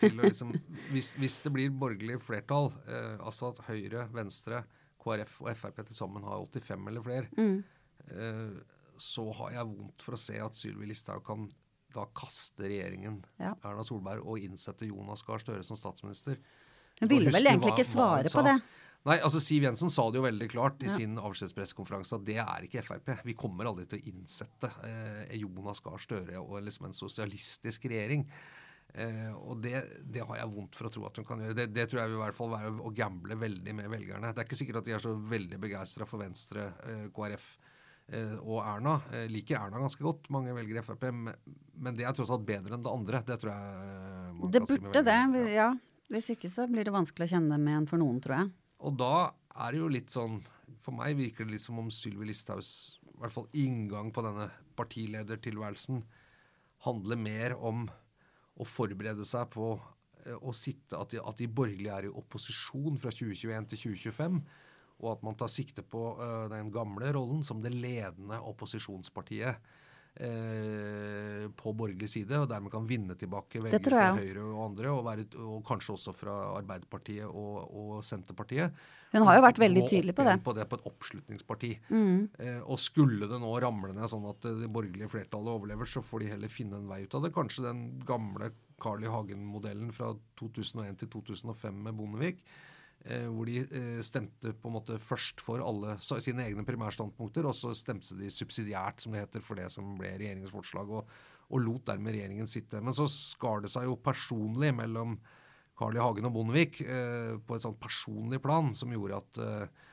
til 0.00 0.18
å 0.18 0.26
liksom, 0.26 0.52
hvis, 0.94 1.12
hvis, 1.18 1.38
det 1.44 1.52
blir 1.54 1.72
borgerlig 1.74 2.20
flertall, 2.22 2.70
eh, 2.86 3.14
altså 3.18 3.52
at 3.52 3.64
Høyre, 3.68 4.06
Venstre, 4.14 4.62
KrF 5.02 5.40
og 5.44 5.50
Frp 5.58 5.80
til 5.88 5.98
sammen 5.98 6.26
har 6.26 6.42
85 6.44 6.90
eller 6.92 7.06
flere, 7.06 7.30
mm. 7.38 7.56
eh, 8.14 8.58
så 8.98 9.26
har 9.40 9.56
jeg 9.56 9.70
vondt 9.72 10.06
for 10.06 10.16
å 10.16 10.20
se 10.20 10.38
at 10.42 10.58
Sylvi 10.58 10.90
Listhaug 10.90 11.24
kan 11.26 11.48
da 11.94 12.04
kaste 12.12 12.66
regjeringen 12.68 13.22
ja. 13.40 13.54
Erna 13.64 13.84
Solberg 13.86 14.26
og 14.28 14.42
innsette 14.44 14.88
Jonas 14.90 15.22
Gahr 15.24 15.40
Støre 15.42 15.64
som 15.64 15.78
statsminister. 15.78 16.36
Hun 17.00 17.10
ville 17.10 17.32
vel 17.32 17.48
egentlig 17.48 17.78
ikke 17.78 17.88
svare 17.88 18.30
på 18.32 18.42
det. 18.44 18.58
Nei, 19.06 19.16
altså 19.22 19.40
Siv 19.40 19.62
Jensen 19.62 19.92
sa 19.94 20.08
det 20.10 20.18
jo 20.18 20.26
veldig 20.26 20.48
klart 20.50 20.82
i 20.82 20.88
ja. 20.88 20.96
sin 20.98 21.14
avskjedspressekonferanse 21.22 22.18
at 22.18 22.24
det 22.26 22.38
er 22.42 22.66
ikke 22.66 22.82
Frp. 22.84 23.12
Vi 23.24 23.36
kommer 23.38 23.68
aldri 23.70 23.86
til 23.88 24.00
å 24.00 24.10
innsette 24.10 24.70
eh, 24.84 25.36
Jonas 25.38 25.80
Gahr 25.84 26.02
Støre 26.02 26.40
og 26.42 26.58
liksom 26.66 26.88
en 26.90 26.96
sosialistisk 26.96 27.86
regjering. 27.88 28.26
Eh, 28.94 29.32
og 29.36 29.62
det, 29.62 29.80
det, 30.02 30.24
har 30.24 30.40
jeg 30.40 30.50
vondt 30.52 30.76
for 30.78 30.88
å 30.88 30.92
tro 30.92 31.06
at 31.08 31.20
hun 31.20 31.26
kan 31.28 31.42
gjøre. 31.44 31.56
Det, 31.56 31.68
det 31.76 31.86
tror 31.88 32.02
jeg 32.02 32.10
vil 32.10 32.18
i 32.18 32.22
hvert 32.24 32.38
fall 32.38 32.52
være 32.52 32.74
å 32.74 32.92
gamble 32.96 33.38
veldig 33.38 33.74
med 33.80 33.90
velgerne. 33.92 34.34
Det 34.34 34.42
er 34.42 34.48
ikke 34.48 34.60
sikkert 34.60 34.82
at 34.82 34.88
de 34.88 34.94
er 34.98 35.04
så 35.04 35.14
veldig 35.32 35.60
begeistra 35.62 36.08
for 36.08 36.24
Venstre, 36.24 36.70
eh, 36.88 37.08
KrF 37.14 37.48
eh, 38.12 38.36
og 38.40 38.62
Erna. 38.64 38.98
Eh, 39.12 39.26
liker 39.32 39.60
Erna 39.60 39.82
ganske 39.84 40.04
godt, 40.04 40.30
mange 40.34 40.56
velger 40.56 40.84
Frp, 40.84 41.10
men, 41.12 41.36
men, 41.76 41.98
det 41.98 42.08
er 42.08 42.16
tross 42.16 42.32
alt 42.34 42.46
bedre 42.48 42.76
enn 42.76 42.86
det 42.86 42.94
andre. 42.94 43.24
Det 43.28 43.40
tror 43.42 43.54
jeg 43.54 44.38
man 44.38 44.54
det 44.54 44.64
kan 44.64 44.72
si 44.72 44.80
med 44.80 44.88
Det 44.96 45.04
burde 45.04 45.36
det, 45.36 45.50
ja. 45.56 45.74
Hvis 46.08 46.32
ikke 46.32 46.48
så 46.48 46.64
blir 46.70 46.88
det 46.88 46.94
vanskelig 46.94 47.28
å 47.28 47.36
kjenne 47.36 47.60
med 47.60 47.82
en 47.82 47.88
for 47.88 48.00
noen, 48.00 48.20
tror 48.24 48.40
jeg. 48.40 48.52
Og 48.86 48.94
da 48.98 49.30
er 49.58 49.74
det 49.74 49.80
jo 49.80 49.90
litt 49.90 50.14
sånn 50.14 50.38
For 50.84 50.94
meg 50.94 51.16
virker 51.18 51.46
det 51.46 51.56
litt 51.56 51.64
som 51.64 51.80
om 51.82 51.90
Sylvi 51.92 52.28
Listhaugs 52.28 52.98
i 53.08 53.20
hvert 53.20 53.34
fall 53.34 53.48
inngang 53.58 54.12
på 54.14 54.22
denne 54.22 54.44
partiledertilværelsen 54.78 56.04
handler 56.84 57.18
mer 57.18 57.54
om 57.58 57.88
å 58.54 58.66
forberede 58.66 59.26
seg 59.26 59.48
på 59.50 59.72
eh, 59.74 60.36
å 60.38 60.54
sitte 60.54 61.00
At 61.00 61.10
de, 61.10 61.18
at 61.18 61.40
de 61.40 61.48
borgerlige 61.50 61.96
er 61.96 62.06
i 62.06 62.12
opposisjon 62.20 63.00
fra 63.02 63.10
2021 63.10 63.66
til 63.72 63.82
2025. 63.96 64.38
Og 65.02 65.10
at 65.10 65.26
man 65.26 65.34
tar 65.38 65.50
sikte 65.50 65.82
på 65.82 66.04
uh, 66.18 66.46
den 66.50 66.70
gamle 66.74 67.10
rollen 67.14 67.42
som 67.46 67.58
det 67.62 67.74
ledende 67.74 68.38
opposisjonspartiet 68.50 69.58
Eh, 70.18 71.44
på 71.54 71.72
borgerlig 71.78 72.08
side, 72.10 72.40
og 72.42 72.48
dermed 72.50 72.72
kan 72.72 72.86
vinne 72.88 73.14
tilbake 73.14 73.60
velgere 73.62 73.84
fra 73.86 74.06
Høyre 74.16 74.42
og 74.48 74.62
andre, 74.64 74.90
og, 74.90 75.02
være, 75.06 75.26
og, 75.44 75.60
kanskje 75.66 75.92
også 75.94 76.14
fra 76.16 76.34
Arbeiderpartiet 76.56 77.28
og, 77.28 77.68
og, 77.70 77.92
Senterpartiet. 78.02 78.74
Hun 79.12 79.22
har 79.28 79.38
jo 79.38 79.44
vært 79.44 79.60
veldig 79.62 79.84
tydelig 79.86 80.16
på 80.18 80.26
det. 80.26 80.34
På 80.42 80.56
det 80.56 80.66
på 80.66 80.80
et 80.80 80.88
oppslutningsparti. 80.90 81.70
Mm. 81.94 82.16
Eh, 82.34 82.58
og 82.64 82.82
skulle 82.82 83.28
det 83.30 83.38
nå 83.38 83.52
ramle 83.62 83.94
ned 83.94 84.10
sånn 84.10 84.26
at 84.32 84.42
det 84.42 84.70
borgerlige 84.74 85.12
flertallet 85.12 85.54
overlever, 85.54 85.86
så 85.86 86.02
får 86.02 86.24
de 86.24 86.32
heller 86.32 86.50
finne 86.50 86.80
en 86.80 86.90
vei 86.90 87.04
ut 87.04 87.14
av 87.14 87.22
det. 87.22 87.34
Kanskje 87.36 87.68
den 87.68 87.84
gamle 88.08 88.50
Carl 88.82 89.06
I. 89.06 89.12
Hagen-modellen 89.12 89.94
fra 89.94 90.10
2001 90.40 90.98
til 91.04 91.12
2005 91.14 91.78
med 91.86 91.94
Bondevik 91.98 92.42
Eh, 92.42 92.58
hvor 93.06 93.48
de 93.48 93.62
eh, 93.62 94.00
stemte 94.04 94.52
på 94.58 94.68
en 94.68 94.74
måte 94.74 94.98
først 95.00 95.40
for 95.44 95.62
alle 95.64 95.96
sine 96.02 96.44
egne 96.48 96.64
primærstandpunkter, 96.66 97.46
og 97.48 97.56
så 97.56 97.72
stemte 97.76 98.16
de 98.18 98.30
subsidiært, 98.32 99.02
som 99.02 99.14
det 99.14 99.22
heter, 99.24 99.44
for 99.44 99.60
det 99.60 99.68
som 99.72 99.96
ble 100.00 100.10
regjeringens 100.16 100.52
forslag, 100.52 100.90
og, 100.90 101.12
og 101.48 101.62
lot 101.64 101.86
dermed 101.88 102.16
regjeringen 102.16 102.50
sitte. 102.50 102.82
Men 102.84 102.96
så 102.96 103.06
skar 103.12 103.62
det 103.64 103.72
seg 103.72 103.86
jo 103.88 104.00
personlig 104.02 104.74
mellom 104.76 105.16
Carl 105.78 105.96
I. 105.96 106.02
Hagen 106.02 106.26
og 106.26 106.34
Bondevik 106.34 106.80
eh, 106.82 107.36
på 107.38 107.56
et 107.56 107.64
sånt 107.64 107.78
personlig 107.80 108.42
plan 108.42 108.72
som 108.76 108.92
gjorde 108.92 109.22
at, 109.22 109.40
eh, 109.44 109.86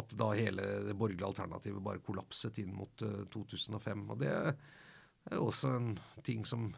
at 0.00 0.16
da 0.18 0.30
hele 0.38 0.64
det 0.88 0.96
borgerlige 0.96 1.28
alternativet 1.28 1.84
bare 1.84 2.02
kollapset 2.04 2.62
inn 2.62 2.72
mot 2.74 3.04
eh, 3.04 3.26
2005. 3.34 4.06
Og 4.14 4.22
det 4.24 4.32
er 4.32 5.36
jo 5.36 5.50
også 5.50 5.74
en 5.76 5.92
ting 6.24 6.48
som 6.48 6.70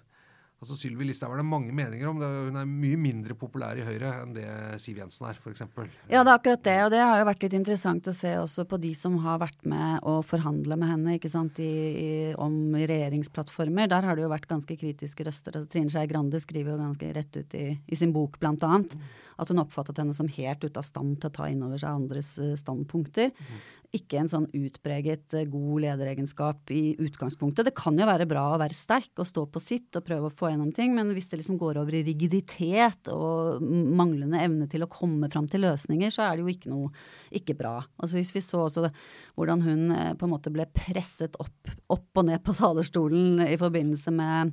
Altså 0.59 0.75
Sylvi 0.75 1.07
Listhaug 1.07 1.37
er 1.37 1.38
det 1.38 1.47
mange 1.47 1.71
meninger 1.71 2.09
om. 2.11 2.18
Det. 2.18 2.29
Hun 2.49 2.59
er 2.59 2.66
mye 2.66 2.99
mindre 2.99 3.37
populær 3.38 3.79
i 3.79 3.85
Høyre 3.87 4.11
enn 4.25 4.33
det 4.35 4.47
Siv 4.83 4.99
Jensen 4.99 5.29
er, 5.29 5.38
f.eks. 5.38 5.62
Ja, 6.11 6.25
det 6.25 6.33
er 6.33 6.33
akkurat 6.33 6.64
det. 6.66 6.75
Og 6.83 6.90
det 6.94 7.03
har 7.05 7.21
jo 7.21 7.29
vært 7.29 7.47
litt 7.47 7.55
interessant 7.61 8.11
å 8.11 8.14
se 8.16 8.33
også 8.40 8.66
på 8.66 8.81
de 8.83 8.90
som 8.99 9.21
har 9.23 9.38
vært 9.38 9.62
med 9.71 10.03
å 10.03 10.16
forhandle 10.27 10.75
med 10.81 10.90
henne 10.90 11.14
ikke 11.21 11.31
sant, 11.31 11.62
i, 11.62 11.71
i, 11.71 12.11
om 12.35 12.75
regjeringsplattformer. 12.75 13.87
Der 13.94 14.11
har 14.11 14.18
det 14.18 14.27
jo 14.27 14.33
vært 14.35 14.51
ganske 14.51 14.79
kritiske 14.81 15.29
røster. 15.31 15.55
Altså, 15.55 15.71
Trine 15.71 15.94
Skei 15.94 16.11
Grande 16.11 16.42
skriver 16.42 16.75
jo 16.75 16.83
ganske 16.83 17.14
rett 17.21 17.38
ut 17.38 17.59
i, 17.59 17.68
i 17.79 18.01
sin 18.03 18.16
bok 18.16 18.40
blant 18.42 18.66
annet 18.66 18.99
at 19.38 19.53
hun 19.53 19.62
oppfattet 19.62 20.01
henne 20.03 20.16
som 20.16 20.31
helt 20.35 20.64
ute 20.64 20.81
av 20.81 20.87
stand 20.87 21.20
til 21.20 21.31
å 21.31 21.37
ta 21.38 21.48
inn 21.51 21.64
over 21.64 21.81
seg 21.81 21.94
andres 21.94 22.35
eh, 22.42 22.57
standpunkter. 22.59 23.31
Mm 23.35 23.79
ikke 23.96 24.18
en 24.20 24.29
sånn 24.29 24.46
utpreget 24.57 25.33
eh, 25.37 25.46
god 25.48 25.83
lederegenskap 25.85 26.72
i 26.74 26.92
utgangspunktet. 27.01 27.68
Det 27.68 27.77
kan 27.77 27.96
jo 27.96 28.09
være 28.09 28.27
bra 28.29 28.44
å 28.53 28.59
være 28.61 28.77
sterk 28.77 29.22
og 29.22 29.29
stå 29.29 29.46
på 29.48 29.62
sitt 29.62 29.96
og 29.96 30.05
prøve 30.05 30.29
å 30.29 30.35
få 30.35 30.51
gjennom 30.53 30.72
ting, 30.77 30.92
men 30.96 31.14
hvis 31.16 31.31
det 31.31 31.40
liksom 31.40 31.59
går 31.61 31.81
over 31.81 31.96
i 31.96 32.03
rigiditet 32.07 33.09
og 33.14 33.62
manglende 33.64 34.42
evne 34.44 34.68
til 34.70 34.85
å 34.85 34.90
komme 34.92 35.31
fram 35.33 35.48
til 35.48 35.64
løsninger, 35.64 36.12
så 36.12 36.27
er 36.27 36.37
det 36.37 36.44
jo 36.44 36.53
ikke 36.53 36.72
noe 36.72 36.92
ikke 37.33 37.57
bra. 37.59 37.79
Altså 37.96 38.20
Hvis 38.20 38.35
vi 38.37 38.44
så 38.44 38.66
også 38.66 38.90
hvordan 39.38 39.64
hun 39.64 39.96
eh, 39.96 40.12
på 40.18 40.29
en 40.29 40.35
måte 40.35 40.53
ble 40.53 40.68
presset 40.74 41.38
opp, 41.40 41.72
opp 41.88 42.20
og 42.20 42.29
ned 42.29 42.44
på 42.44 42.57
talerstolen 42.59 43.40
i 43.48 43.57
forbindelse 43.61 44.12
med 44.12 44.53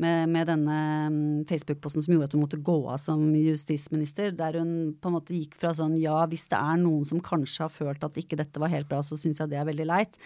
med, 0.00 0.30
med 0.32 0.48
denne 0.48 0.76
mm, 1.12 1.44
Facebook-posten 1.48 2.04
som 2.04 2.14
gjorde 2.14 2.30
at 2.30 2.36
hun 2.36 2.42
måtte 2.44 2.60
gå 2.64 2.76
av 2.90 2.98
som 3.02 3.22
justisminister, 3.36 4.32
der 4.36 4.58
hun 4.60 4.94
på 5.00 5.10
en 5.10 5.16
måte 5.16 5.36
gikk 5.36 5.56
fra 5.60 5.72
sånn 5.76 5.96
ja, 6.00 6.16
hvis 6.30 6.48
det 6.50 6.58
er 6.58 6.80
noen 6.80 7.04
som 7.08 7.22
kanskje 7.24 7.66
har 7.66 7.72
følt 7.72 8.04
at 8.06 8.18
ikke 8.20 8.38
dette 8.40 8.62
var 8.62 8.72
helt 8.72 8.88
bra, 8.90 9.02
så 9.04 9.18
syns 9.20 9.42
jeg 9.42 9.52
det 9.52 9.60
er 9.60 9.68
veldig 9.68 9.88
leit, 9.90 10.16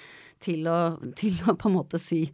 til 0.44 0.68
å, 0.70 0.78
til 1.20 1.38
å 1.44 1.56
på 1.58 1.70
en 1.70 1.78
måte 1.78 2.00
si, 2.02 2.24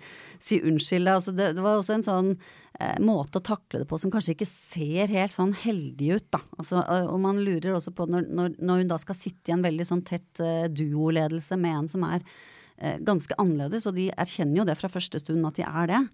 si 0.42 0.60
unnskyld. 0.60 1.12
Altså 1.12 1.34
det, 1.36 1.52
det, 1.56 1.64
var 1.64 1.80
også 1.80 1.96
en 1.96 2.06
sånn 2.06 2.30
eh, 2.34 2.98
måte 3.04 3.40
å 3.40 3.46
takle 3.50 3.82
det 3.82 3.88
på 3.90 4.00
som 4.00 4.12
kanskje 4.12 4.36
ikke 4.36 4.50
ser 4.50 5.12
helt 5.12 5.36
sånn 5.36 5.54
heldig 5.64 6.12
ut, 6.18 6.28
da. 6.36 6.42
Altså, 6.58 6.84
og 6.84 7.18
man 7.24 7.40
lurer 7.40 7.72
også 7.76 7.94
på 7.96 8.08
når, 8.10 8.28
når, 8.28 8.56
når, 8.60 8.84
hun 8.84 8.94
da 8.94 9.00
skal 9.00 9.18
sitte 9.18 9.52
i 9.52 9.56
en 9.56 9.64
veldig 9.66 9.88
sånn 9.88 10.04
tett 10.06 10.44
eh, 10.44 10.68
duoledelse 10.68 11.58
med 11.60 11.78
en 11.78 11.90
som 11.94 12.06
er 12.10 12.20
eh, 12.22 13.00
ganske 13.06 13.38
annerledes, 13.40 13.88
og 13.88 13.96
de 13.96 14.10
erkjenner 14.12 14.62
jo 14.62 14.68
det 14.68 14.78
fra 14.80 14.92
første 14.92 15.22
stund 15.22 15.48
at 15.48 15.60
de 15.60 15.66
er 15.66 15.90
det. 15.94 16.04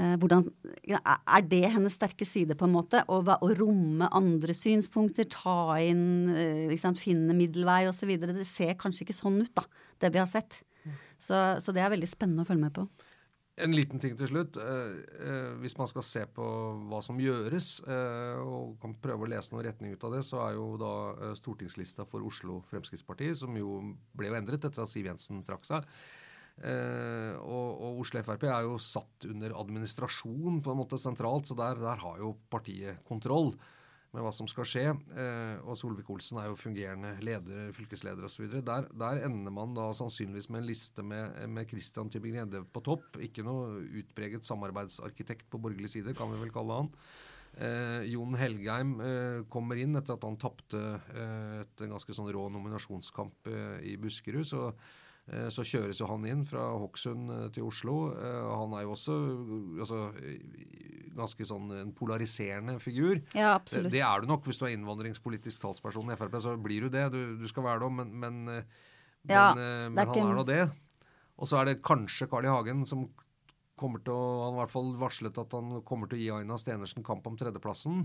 Eh, 0.00 0.14
hvordan, 0.16 0.46
er 0.88 1.46
det 1.50 1.64
hennes 1.74 1.96
sterke 1.98 2.24
side, 2.28 2.56
på 2.56 2.68
en 2.68 2.74
måte? 2.74 3.02
Å, 3.04 3.20
å 3.20 3.52
romme 3.58 4.08
andre 4.16 4.56
synspunkter, 4.56 5.28
ta 5.32 5.76
inn, 5.84 6.76
sant, 6.80 7.00
finne 7.02 7.36
middelvei 7.36 7.84
osv. 7.90 8.14
Det 8.20 8.48
ser 8.48 8.76
kanskje 8.80 9.06
ikke 9.06 9.20
sånn 9.20 9.42
ut, 9.44 9.52
da, 9.58 9.66
det 10.00 10.14
vi 10.14 10.22
har 10.22 10.30
sett. 10.30 10.62
Så, 11.22 11.36
så, 11.62 11.74
det 11.74 11.82
er 11.82 11.92
veldig 11.92 12.10
spennende 12.10 12.44
å 12.44 12.48
følge 12.48 12.64
med 12.64 12.74
på. 12.76 12.86
En 13.62 13.74
liten 13.76 14.00
ting 14.00 14.14
til 14.16 14.30
slutt. 14.30 14.56
Eh, 14.56 14.94
eh, 15.28 15.50
hvis 15.60 15.76
man 15.76 15.90
skal 15.90 16.04
se 16.06 16.22
på 16.34 16.46
hva 16.88 17.02
som 17.04 17.20
gjøres, 17.20 17.68
eh, 17.84 18.40
og 18.40 18.78
kan 18.80 18.96
prøve 18.96 19.26
å 19.26 19.30
lese 19.30 19.52
noen 19.52 19.66
retning 19.68 19.92
ut 19.92 20.06
av 20.08 20.16
det, 20.16 20.22
så 20.24 20.40
er 20.46 20.56
jo 20.56 20.70
da 20.80 20.94
eh, 21.12 21.34
stortingslista 21.38 22.08
for 22.08 22.24
Oslo 22.26 22.62
Fremskrittsparti, 22.70 23.28
som 23.38 23.60
jo 23.60 23.76
ble 24.16 24.32
jo 24.32 24.38
endret 24.40 24.64
etter 24.64 24.82
at 24.82 24.90
Siv 24.90 25.10
Jensen 25.10 25.44
trakk 25.46 25.68
seg. 25.68 25.84
Eh, 26.60 27.36
og, 27.40 27.68
og 27.82 28.02
Oslo 28.04 28.22
Frp 28.26 28.44
er 28.50 28.66
jo 28.66 28.80
satt 28.82 29.28
under 29.30 29.54
administrasjon 29.58 30.60
på 30.62 30.74
en 30.74 30.82
måte 30.82 31.00
sentralt, 31.00 31.48
så 31.48 31.56
der, 31.58 31.80
der 31.80 32.02
har 32.04 32.20
jo 32.20 32.34
partiet 32.52 33.00
kontroll 33.08 33.54
med 34.12 34.20
hva 34.26 34.32
som 34.36 34.48
skal 34.50 34.66
skje. 34.68 34.84
Eh, 35.16 35.56
og 35.64 35.78
Solvik-Olsen 35.80 36.42
er 36.42 36.50
jo 36.50 36.58
fungerende 36.60 37.14
leder, 37.24 37.72
fylkesleder 37.76 38.28
osv. 38.28 38.44
Der, 38.60 38.88
der 38.92 39.22
ender 39.24 39.54
man 39.54 39.72
da 39.76 39.88
sannsynligvis 39.96 40.50
med 40.52 40.62
en 40.62 40.68
liste 40.68 41.04
med, 41.06 41.38
med 41.48 41.68
Christian 41.70 42.12
Tybing-Gjedde 42.12 42.66
på 42.74 42.84
topp. 42.84 43.16
Ikke 43.24 43.44
noe 43.46 43.80
utpreget 44.02 44.48
samarbeidsarkitekt 44.48 45.48
på 45.50 45.60
borgerlig 45.62 45.94
side, 45.94 46.16
kan 46.18 46.30
vi 46.34 46.42
vel 46.44 46.52
kalle 46.54 46.82
han. 46.82 46.92
Eh, 47.52 48.02
Jon 48.12 48.36
Helgheim 48.36 48.94
eh, 49.04 49.38
kommer 49.52 49.80
inn 49.80 49.96
etter 49.96 50.16
at 50.16 50.24
han 50.24 50.38
tapte 50.40 50.78
eh, 51.12 51.62
et 51.64 51.84
ganske 51.84 52.16
sånn 52.16 52.30
rå 52.32 52.46
nominasjonskamp 52.52 53.48
eh, 53.52 53.78
i 53.92 53.96
Buskerud. 54.00 54.46
så 54.48 54.70
så 55.54 55.62
kjøres 55.62 56.00
jo 56.02 56.08
han 56.10 56.24
inn 56.26 56.42
fra 56.48 56.64
Hokksund 56.82 57.30
eh, 57.30 57.48
til 57.54 57.68
Oslo. 57.68 57.96
Eh, 58.16 58.46
han 58.50 58.74
er 58.74 58.84
jo 58.86 58.94
også 58.96 59.16
altså, 59.84 60.00
ganske 61.14 61.46
sånn 61.46 61.70
en 61.78 61.92
polariserende 61.96 62.78
figur. 62.82 63.20
Ja, 63.36 63.54
absolutt. 63.54 63.92
Det 63.94 64.02
er 64.02 64.22
du 64.22 64.30
nok 64.32 64.48
hvis 64.48 64.58
du 64.58 64.66
er 64.66 64.74
innvandringspolitisk 64.74 65.62
talsperson 65.62 66.10
i 66.10 66.18
Frp. 66.18 66.38
Så 66.42 66.56
blir 66.62 66.88
du 66.88 66.92
det. 66.92 67.06
Du, 67.14 67.20
du 67.38 67.46
skal 67.50 67.68
være 67.68 67.84
det, 67.84 67.92
men, 68.00 68.14
men, 68.24 68.40
ja, 69.30 69.52
men, 69.54 69.94
men 69.94 70.10
han 70.10 70.24
er 70.26 70.40
nå 70.40 70.46
det. 70.48 70.62
Og 71.38 71.48
så 71.48 71.60
er 71.60 71.70
det 71.70 71.82
kanskje 71.86 72.28
Carl 72.30 72.46
I. 72.46 72.52
Hagen 72.52 72.82
som 72.88 73.06
kommer 73.78 74.02
til 74.04 74.14
å 74.14 74.26
Han 74.44 74.52
har 74.52 74.58
i 74.58 74.60
hvert 74.62 74.74
fall 74.74 74.92
varslet 75.00 75.38
at 75.40 75.54
han 75.56 75.80
kommer 75.86 76.10
til 76.10 76.18
å 76.18 76.22
gi 76.22 76.30
Aina 76.34 76.58
Stenersen 76.60 77.06
kamp 77.06 77.26
om 77.30 77.38
tredjeplassen. 77.38 78.04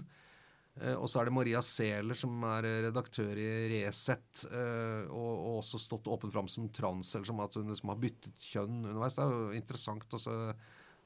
Eh, 0.82 0.96
og 0.96 1.10
så 1.10 1.22
er 1.22 1.30
det 1.30 1.36
Maria 1.36 1.62
Sæler, 1.66 2.18
som 2.18 2.44
er 2.52 2.68
redaktør 2.88 3.40
i 3.42 3.48
Resett, 3.74 4.44
eh, 4.50 5.08
og, 5.08 5.32
og, 5.32 5.56
også 5.62 5.82
stått 5.82 6.10
åpent 6.12 6.36
fram 6.36 6.50
som 6.52 6.68
trans, 6.74 7.16
eller 7.16 7.30
som 7.30 7.42
at 7.44 7.58
hun 7.58 7.72
liksom 7.72 7.94
har 7.94 8.02
byttet 8.02 8.50
kjønn 8.52 8.84
underveis. 8.84 9.18
Det 9.18 9.26
er 9.26 9.34
jo 9.34 9.58
interessant 9.58 10.20
også, 10.20 10.38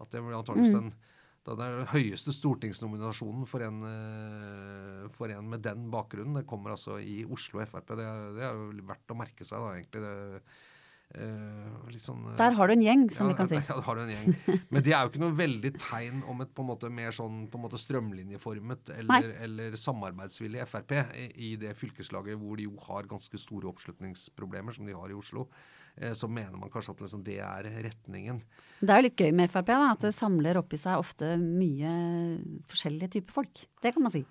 at 0.01 0.11
det 0.11 0.23
blir 0.25 0.37
antakeligvis 0.39 0.75
mm. 0.75 0.79
den, 0.81 1.61
den 1.61 1.87
høyeste 1.93 2.35
stortingsnominasjonen 2.35 3.47
for 3.49 3.63
en, 3.65 3.79
eh, 3.87 5.05
for 5.15 5.31
en, 5.31 5.47
med 5.53 5.63
den 5.67 5.87
bakgrunnen. 5.93 6.41
Det 6.41 6.49
kommer 6.49 6.75
altså 6.75 6.99
i 6.99 7.21
Oslo 7.25 7.63
Frp. 7.63 7.95
Det, 7.95 8.09
det 8.37 8.45
er 8.49 8.59
jo 8.59 8.85
verdt 8.91 9.15
å 9.15 9.21
merke 9.23 9.47
seg, 9.47 9.63
da, 9.63 9.77
egentlig. 9.77 10.03
det 10.05 10.69
sånn, 11.11 12.23
uh, 12.29 12.35
der 12.39 12.55
har 12.57 12.69
du 12.69 12.73
en 12.75 12.83
gjeng, 12.85 13.03
som 13.13 13.27
ja, 13.27 13.31
vi 13.31 13.37
kan 13.39 13.49
si. 13.49 13.59
Ja, 13.69 13.77
har 13.85 13.99
du 13.99 14.03
en 14.03 14.11
gjeng. 14.13 14.61
Men 14.71 14.85
det 14.85 14.93
er 14.95 15.03
jo 15.03 15.11
ikke 15.11 15.23
noe 15.23 15.35
veldig 15.37 15.71
tegn 15.81 16.23
om 16.31 16.43
et 16.45 16.53
på 16.55 16.63
en 16.63 16.69
måte 16.71 16.91
mer 16.93 17.15
sånn 17.15 17.43
på 17.51 17.59
en 17.59 17.65
måte 17.65 17.81
strømlinjeformet 17.81 18.93
eller, 18.97 19.29
eller 19.47 19.77
samarbeidsvillig 19.79 20.63
Frp 20.69 20.95
i, 20.95 21.27
i, 21.49 21.51
det 21.61 21.75
fylkeslaget 21.79 22.39
hvor 22.39 22.59
de 22.59 22.69
jo 22.69 22.75
har 22.87 23.09
ganske 23.11 23.41
store 23.41 23.69
oppslutningsproblemer, 23.73 24.77
som 24.77 24.87
de 24.87 24.97
har 24.97 25.11
i 25.11 25.17
Oslo. 25.17 25.47
Uh, 25.99 26.13
så 26.17 26.31
mener 26.31 26.57
man 26.57 26.71
kanskje 26.73 26.95
at 26.95 27.05
liksom, 27.05 27.27
det 27.27 27.39
er 27.43 27.69
retningen. 27.89 28.41
Det 28.79 28.89
er 28.89 29.01
jo 29.01 29.09
litt 29.09 29.25
gøy 29.27 29.31
med 29.43 29.51
Frp, 29.53 29.71
da, 29.75 29.93
at 29.93 30.07
det 30.07 30.15
samler 30.17 30.59
oppi 30.61 30.79
seg 30.79 31.01
ofte 31.01 31.35
mye 31.41 31.95
forskjellige 32.71 33.17
typer 33.19 33.41
folk. 33.41 33.65
Det 33.83 33.95
kan 33.95 34.07
man 34.07 34.15
si. 34.15 34.25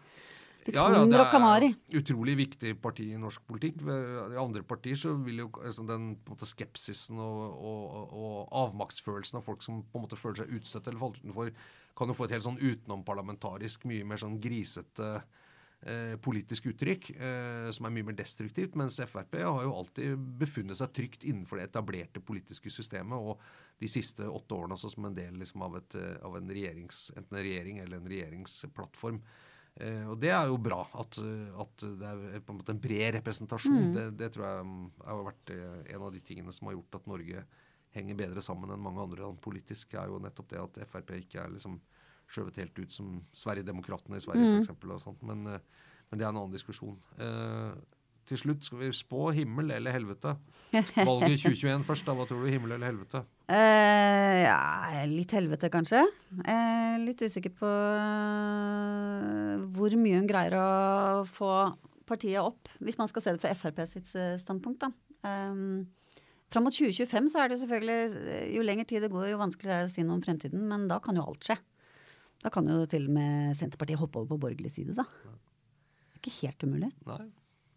Litt 0.71 0.79
ja, 0.79 0.87
ja, 0.95 1.03
er 1.03 1.65
utrolig 1.99 2.37
viktig 2.39 2.77
parti 2.83 3.09
i 3.11 3.19
norsk 3.19 3.43
politikk. 3.49 3.83
I 3.83 4.39
andre 4.39 4.63
partier 4.67 4.99
så 4.99 5.17
vil 5.19 5.43
jo 5.43 5.49
altså, 5.59 5.83
den 5.89 6.13
måte, 6.29 6.47
skepsisen 6.47 7.19
og, 7.19 7.57
og, 7.59 8.15
og, 8.15 8.37
avmaktsfølelsen 8.63 9.41
av 9.41 9.47
folk 9.47 9.65
som 9.67 9.83
på 9.83 9.99
en 9.99 10.07
måte 10.07 10.19
føler 10.21 10.45
seg 10.45 10.55
utstøtt 10.61 10.87
eller 10.87 11.03
falt 11.03 11.19
utenfor, 11.19 11.51
kan 11.99 12.13
jo 12.13 12.17
få 12.17 12.29
et 12.29 12.37
helt 12.37 12.47
sånn 12.47 12.61
utenomparlamentarisk, 12.63 13.89
mye 13.91 14.07
mer 14.07 14.23
sånn 14.23 14.39
grisete 14.41 15.11
eh, 15.19 16.15
politisk 16.23 16.71
uttrykk, 16.71 17.11
eh, 17.19 17.67
som 17.75 17.89
er 17.89 17.97
mye 17.97 18.07
mer 18.13 18.21
destruktivt. 18.23 18.79
Mens 18.79 19.01
Frp 19.03 19.41
har 19.43 19.67
jo 19.67 19.75
alltid 19.75 20.31
befunnet 20.41 20.79
seg 20.79 20.95
trygt 20.95 21.27
innenfor 21.27 21.59
det 21.59 21.67
etablerte 21.73 22.23
politiske 22.23 22.71
systemet. 22.71 23.19
og 23.19 23.43
de 23.81 23.89
siste 23.89 24.27
åtte 24.29 24.53
årene 24.53 24.77
også 24.77 24.91
som 24.93 25.07
en 25.09 25.15
del 25.17 25.39
liksom, 25.41 25.63
av, 25.65 25.79
et, 25.79 25.95
av 26.21 26.35
en 26.37 26.51
regjerings, 26.53 27.07
enten 27.17 27.39
en 27.39 27.45
regjering 27.47 27.79
eller 27.81 27.97
en 27.97 28.11
regjeringsplattform. 28.13 29.23
Eh, 29.79 30.05
og 30.11 30.19
det 30.21 30.33
er 30.35 30.51
jo 30.51 30.59
bra 30.61 30.83
at, 31.01 31.19
at, 31.63 31.85
det 32.01 32.09
er 32.11 32.43
på 32.45 32.55
en 32.55 32.61
måte 32.61 32.75
en 32.75 32.83
bred 32.83 33.15
representasjon. 33.21 33.91
Mm. 33.91 33.93
Det, 33.97 34.07
det, 34.21 34.31
tror 34.35 34.47
jeg 34.49 34.69
mm, 34.69 34.87
har 35.07 35.27
vært 35.31 35.55
eh, 35.55 35.79
en 35.95 36.07
av 36.09 36.15
de 36.15 36.23
tingene 36.27 36.55
som 36.57 36.69
har 36.69 36.77
gjort 36.79 37.01
at 37.01 37.11
Norge 37.11 37.45
henger 37.95 38.19
bedre 38.19 38.43
sammen 38.45 38.71
enn 38.71 38.83
mange 38.83 39.03
andre 39.03 39.25
land 39.25 39.41
politisk, 39.43 39.95
er 39.99 40.11
jo 40.11 40.21
nettopp 40.23 40.51
det 40.53 40.61
at 40.63 40.83
Frp 40.91 41.15
ikke 41.17 41.43
er 41.43 41.55
liksom 41.55 41.81
skjøvet 42.31 42.61
helt 42.63 42.77
ut 42.79 42.93
som 42.95 43.17
Sverigedemokraterna 43.35 44.19
i 44.19 44.23
Sverige 44.23 44.61
mm. 44.61 44.69
f.eks. 44.69 45.09
Men, 45.27 45.47
eh, 45.51 45.89
men 46.11 46.21
det 46.21 46.27
er 46.27 46.31
en 46.31 46.43
annen 46.43 46.55
diskusjon. 46.55 46.99
Eh, 47.19 47.73
til 48.31 48.39
slutt 48.39 48.67
skal 48.67 48.79
vi 48.85 48.89
spå 48.95 49.31
himmel 49.35 49.73
eller 49.75 49.95
helvete. 49.95 50.37
Valget 51.09 51.41
2021 51.43 51.85
først, 51.89 52.07
da. 52.07 52.15
Hva 52.15 52.27
tror 52.29 52.45
du? 52.45 52.51
Himmel 52.53 52.77
eller 52.77 52.93
helvete? 52.93 53.25
Uh, 53.51 54.37
ja, 54.45 55.05
litt 55.11 55.35
helvete, 55.35 55.71
kanskje. 55.73 56.05
Uh, 56.39 56.97
litt 57.03 57.23
usikker 57.27 57.55
på 57.59 57.71
uh, 57.71 59.57
hvor 59.75 59.97
mye 59.99 60.21
hun 60.21 60.29
greier 60.31 60.55
å 60.61 60.69
få 61.27 61.51
partiet 62.11 62.43
opp, 62.43 62.71
hvis 62.83 62.99
man 62.99 63.11
skal 63.11 63.25
se 63.25 63.35
det 63.35 63.43
fra 63.43 63.55
Frp 63.59 63.83
sitt 63.91 64.13
standpunkt. 64.43 64.87
da. 64.87 64.93
Um, 65.27 65.89
Fram 66.51 66.65
mot 66.67 66.75
2025 66.75 67.29
så 67.31 67.45
er 67.45 67.53
det 67.53 67.61
selvfølgelig 67.61 68.55
Jo 68.57 68.63
lenger 68.67 68.87
tid 68.91 69.05
det 69.05 69.11
går, 69.13 69.29
jo 69.31 69.39
vanskeligere 69.39 69.85
er 69.85 69.85
det 69.85 69.93
å 69.93 69.95
si 69.95 70.03
noe 70.07 70.17
om 70.19 70.25
fremtiden. 70.25 70.65
Men 70.71 70.89
da 70.91 70.99
kan 71.03 71.19
jo 71.19 71.27
alt 71.27 71.47
skje. 71.47 71.59
Da 72.43 72.51
kan 72.51 72.67
jo 72.71 72.81
til 72.91 73.07
og 73.07 73.15
med 73.19 73.59
Senterpartiet 73.59 74.01
hoppe 74.01 74.23
over 74.23 74.33
på 74.33 74.41
borgerlig 74.47 74.73
side, 74.75 74.97
da. 74.99 75.07
Det 75.07 76.17
er 76.17 76.23
ikke 76.23 76.39
helt 76.41 76.67
umulig. 76.67 76.91
Nei. 77.07 77.29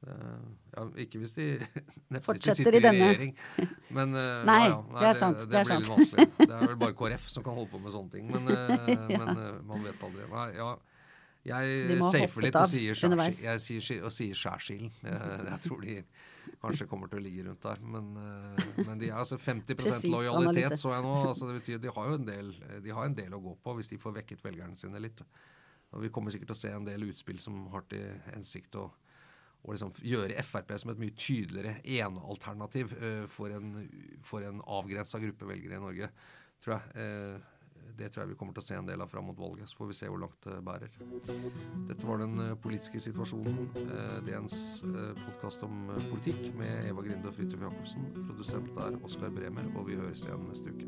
Ja, 0.04 0.86
ikke 1.00 1.22
hvis 1.22 1.36
de 1.38 1.48
Fortsetter 2.28 2.76
i 2.76 2.82
denne. 2.84 3.10
regjering. 3.12 3.36
Men, 3.94 4.16
uh, 4.18 4.42
nei, 4.48 4.62
ja, 4.68 4.80
nei, 4.80 5.04
det 5.04 5.10
er 5.10 5.20
sant. 5.20 5.38
Det, 5.40 5.46
det, 5.46 5.52
det 5.52 5.60
blir 5.60 5.70
sant. 5.70 5.84
litt 5.84 5.94
vanskelig. 5.94 6.26
Det 6.50 6.56
er 6.56 6.66
vel 6.72 6.80
bare 6.82 6.98
KrF 7.00 7.30
som 7.36 7.46
kan 7.46 7.60
holde 7.60 7.72
på 7.72 7.84
med 7.84 7.94
sånne 7.94 8.16
ting. 8.16 8.32
Men, 8.34 8.50
ja. 8.50 9.22
men 9.22 9.62
man 9.70 9.86
vet 9.86 10.04
aldri. 10.08 10.28
Nei, 10.34 10.50
ja. 10.58 10.74
Jeg 11.44 11.98
safer 12.00 12.46
litt 12.46 12.56
og 12.56 12.70
sier, 12.72 12.96
skjær, 12.96 13.20
jeg 13.44 13.60
sier, 13.60 14.04
og 14.08 14.14
sier 14.16 14.38
skjærsilden. 14.40 14.94
Jeg, 15.04 15.40
jeg, 15.50 15.58
tror 15.66 15.82
de 15.84 15.96
kanskje 16.62 16.88
kommer 16.88 17.12
til 17.12 17.20
å 17.20 17.24
ligge 17.26 17.44
rundt 17.50 17.66
der. 17.66 17.82
Men, 17.84 18.14
men 18.80 19.02
de 19.02 19.10
er 19.10 19.20
altså 19.20 19.36
50% 19.36 20.08
lojalitet, 20.08 20.78
så 20.80 20.94
jeg 20.96 21.04
nå. 21.04 21.18
Altså 21.34 21.50
det 21.50 21.58
betyr 21.60 21.82
De 21.84 21.92
har 21.98 22.08
jo 22.12 22.22
en 22.22 22.30
del, 22.30 22.54
de 22.86 22.96
har 22.96 23.10
en 23.10 23.18
del 23.18 23.36
å 23.36 23.42
gå 23.44 23.58
på 23.60 23.76
hvis 23.76 23.92
de 23.92 24.00
får 24.00 24.16
vekket 24.22 24.46
velgerne 24.48 24.80
sine 24.80 25.04
litt. 25.04 25.26
Og 25.94 26.06
Vi 26.06 26.14
kommer 26.16 26.32
sikkert 26.34 26.54
til 26.54 26.58
å 26.58 26.62
se 26.64 26.72
en 26.74 26.88
del 26.88 27.10
utspill 27.10 27.44
som 27.44 27.60
har 27.76 27.84
til 27.92 28.08
hensikt 28.32 28.80
å 28.80 28.88
å 29.64 29.72
liksom 29.72 29.94
gjøre 30.04 30.44
Frp 30.44 30.76
som 30.82 30.92
et 30.92 31.00
mye 31.02 31.16
tydeligere 31.16 31.78
enealternativ 31.84 32.94
uh, 33.00 33.24
for 33.32 33.48
en, 33.56 33.68
for 34.26 34.44
en 34.44 34.62
avgrensa 34.64 35.22
gruppe 35.24 35.48
velgere 35.48 35.76
i 35.80 35.84
Norge. 35.84 36.08
tror 36.64 36.74
jeg. 36.76 36.84
Uh, 36.98 37.36
det 37.94 38.08
tror 38.10 38.24
jeg 38.24 38.32
vi 38.32 38.38
kommer 38.40 38.54
til 38.56 38.64
å 38.64 38.66
se 38.66 38.76
en 38.80 38.88
del 38.88 39.02
av 39.04 39.10
fram 39.12 39.26
mot 39.30 39.38
valget. 39.38 39.70
Så 39.70 39.78
får 39.78 39.88
vi 39.92 39.98
se 40.00 40.08
hvor 40.10 40.22
langt 40.24 40.48
det 40.48 40.56
bærer. 40.66 40.92
Dette 41.92 42.08
var 42.10 42.18
den 42.24 42.36
uh, 42.42 42.56
politiske 42.60 43.00
situasjonen. 43.06 43.56
DNs 44.26 44.56
podkast 45.22 45.64
om 45.68 45.76
politikk 46.10 46.42
med 46.58 46.90
Eva 46.90 47.02
Grinde 47.06 47.28
og 47.30 47.36
Fridtjof 47.38 47.62
Jacobsen. 47.68 48.04
Produsent 48.24 48.70
er 48.88 48.92
Oskar 49.06 49.30
Bremer, 49.36 49.66
og 49.78 49.84
vi 49.92 50.00
høres 50.00 50.26
igjen 50.26 50.44
neste 50.50 50.68
uke. 50.74 50.88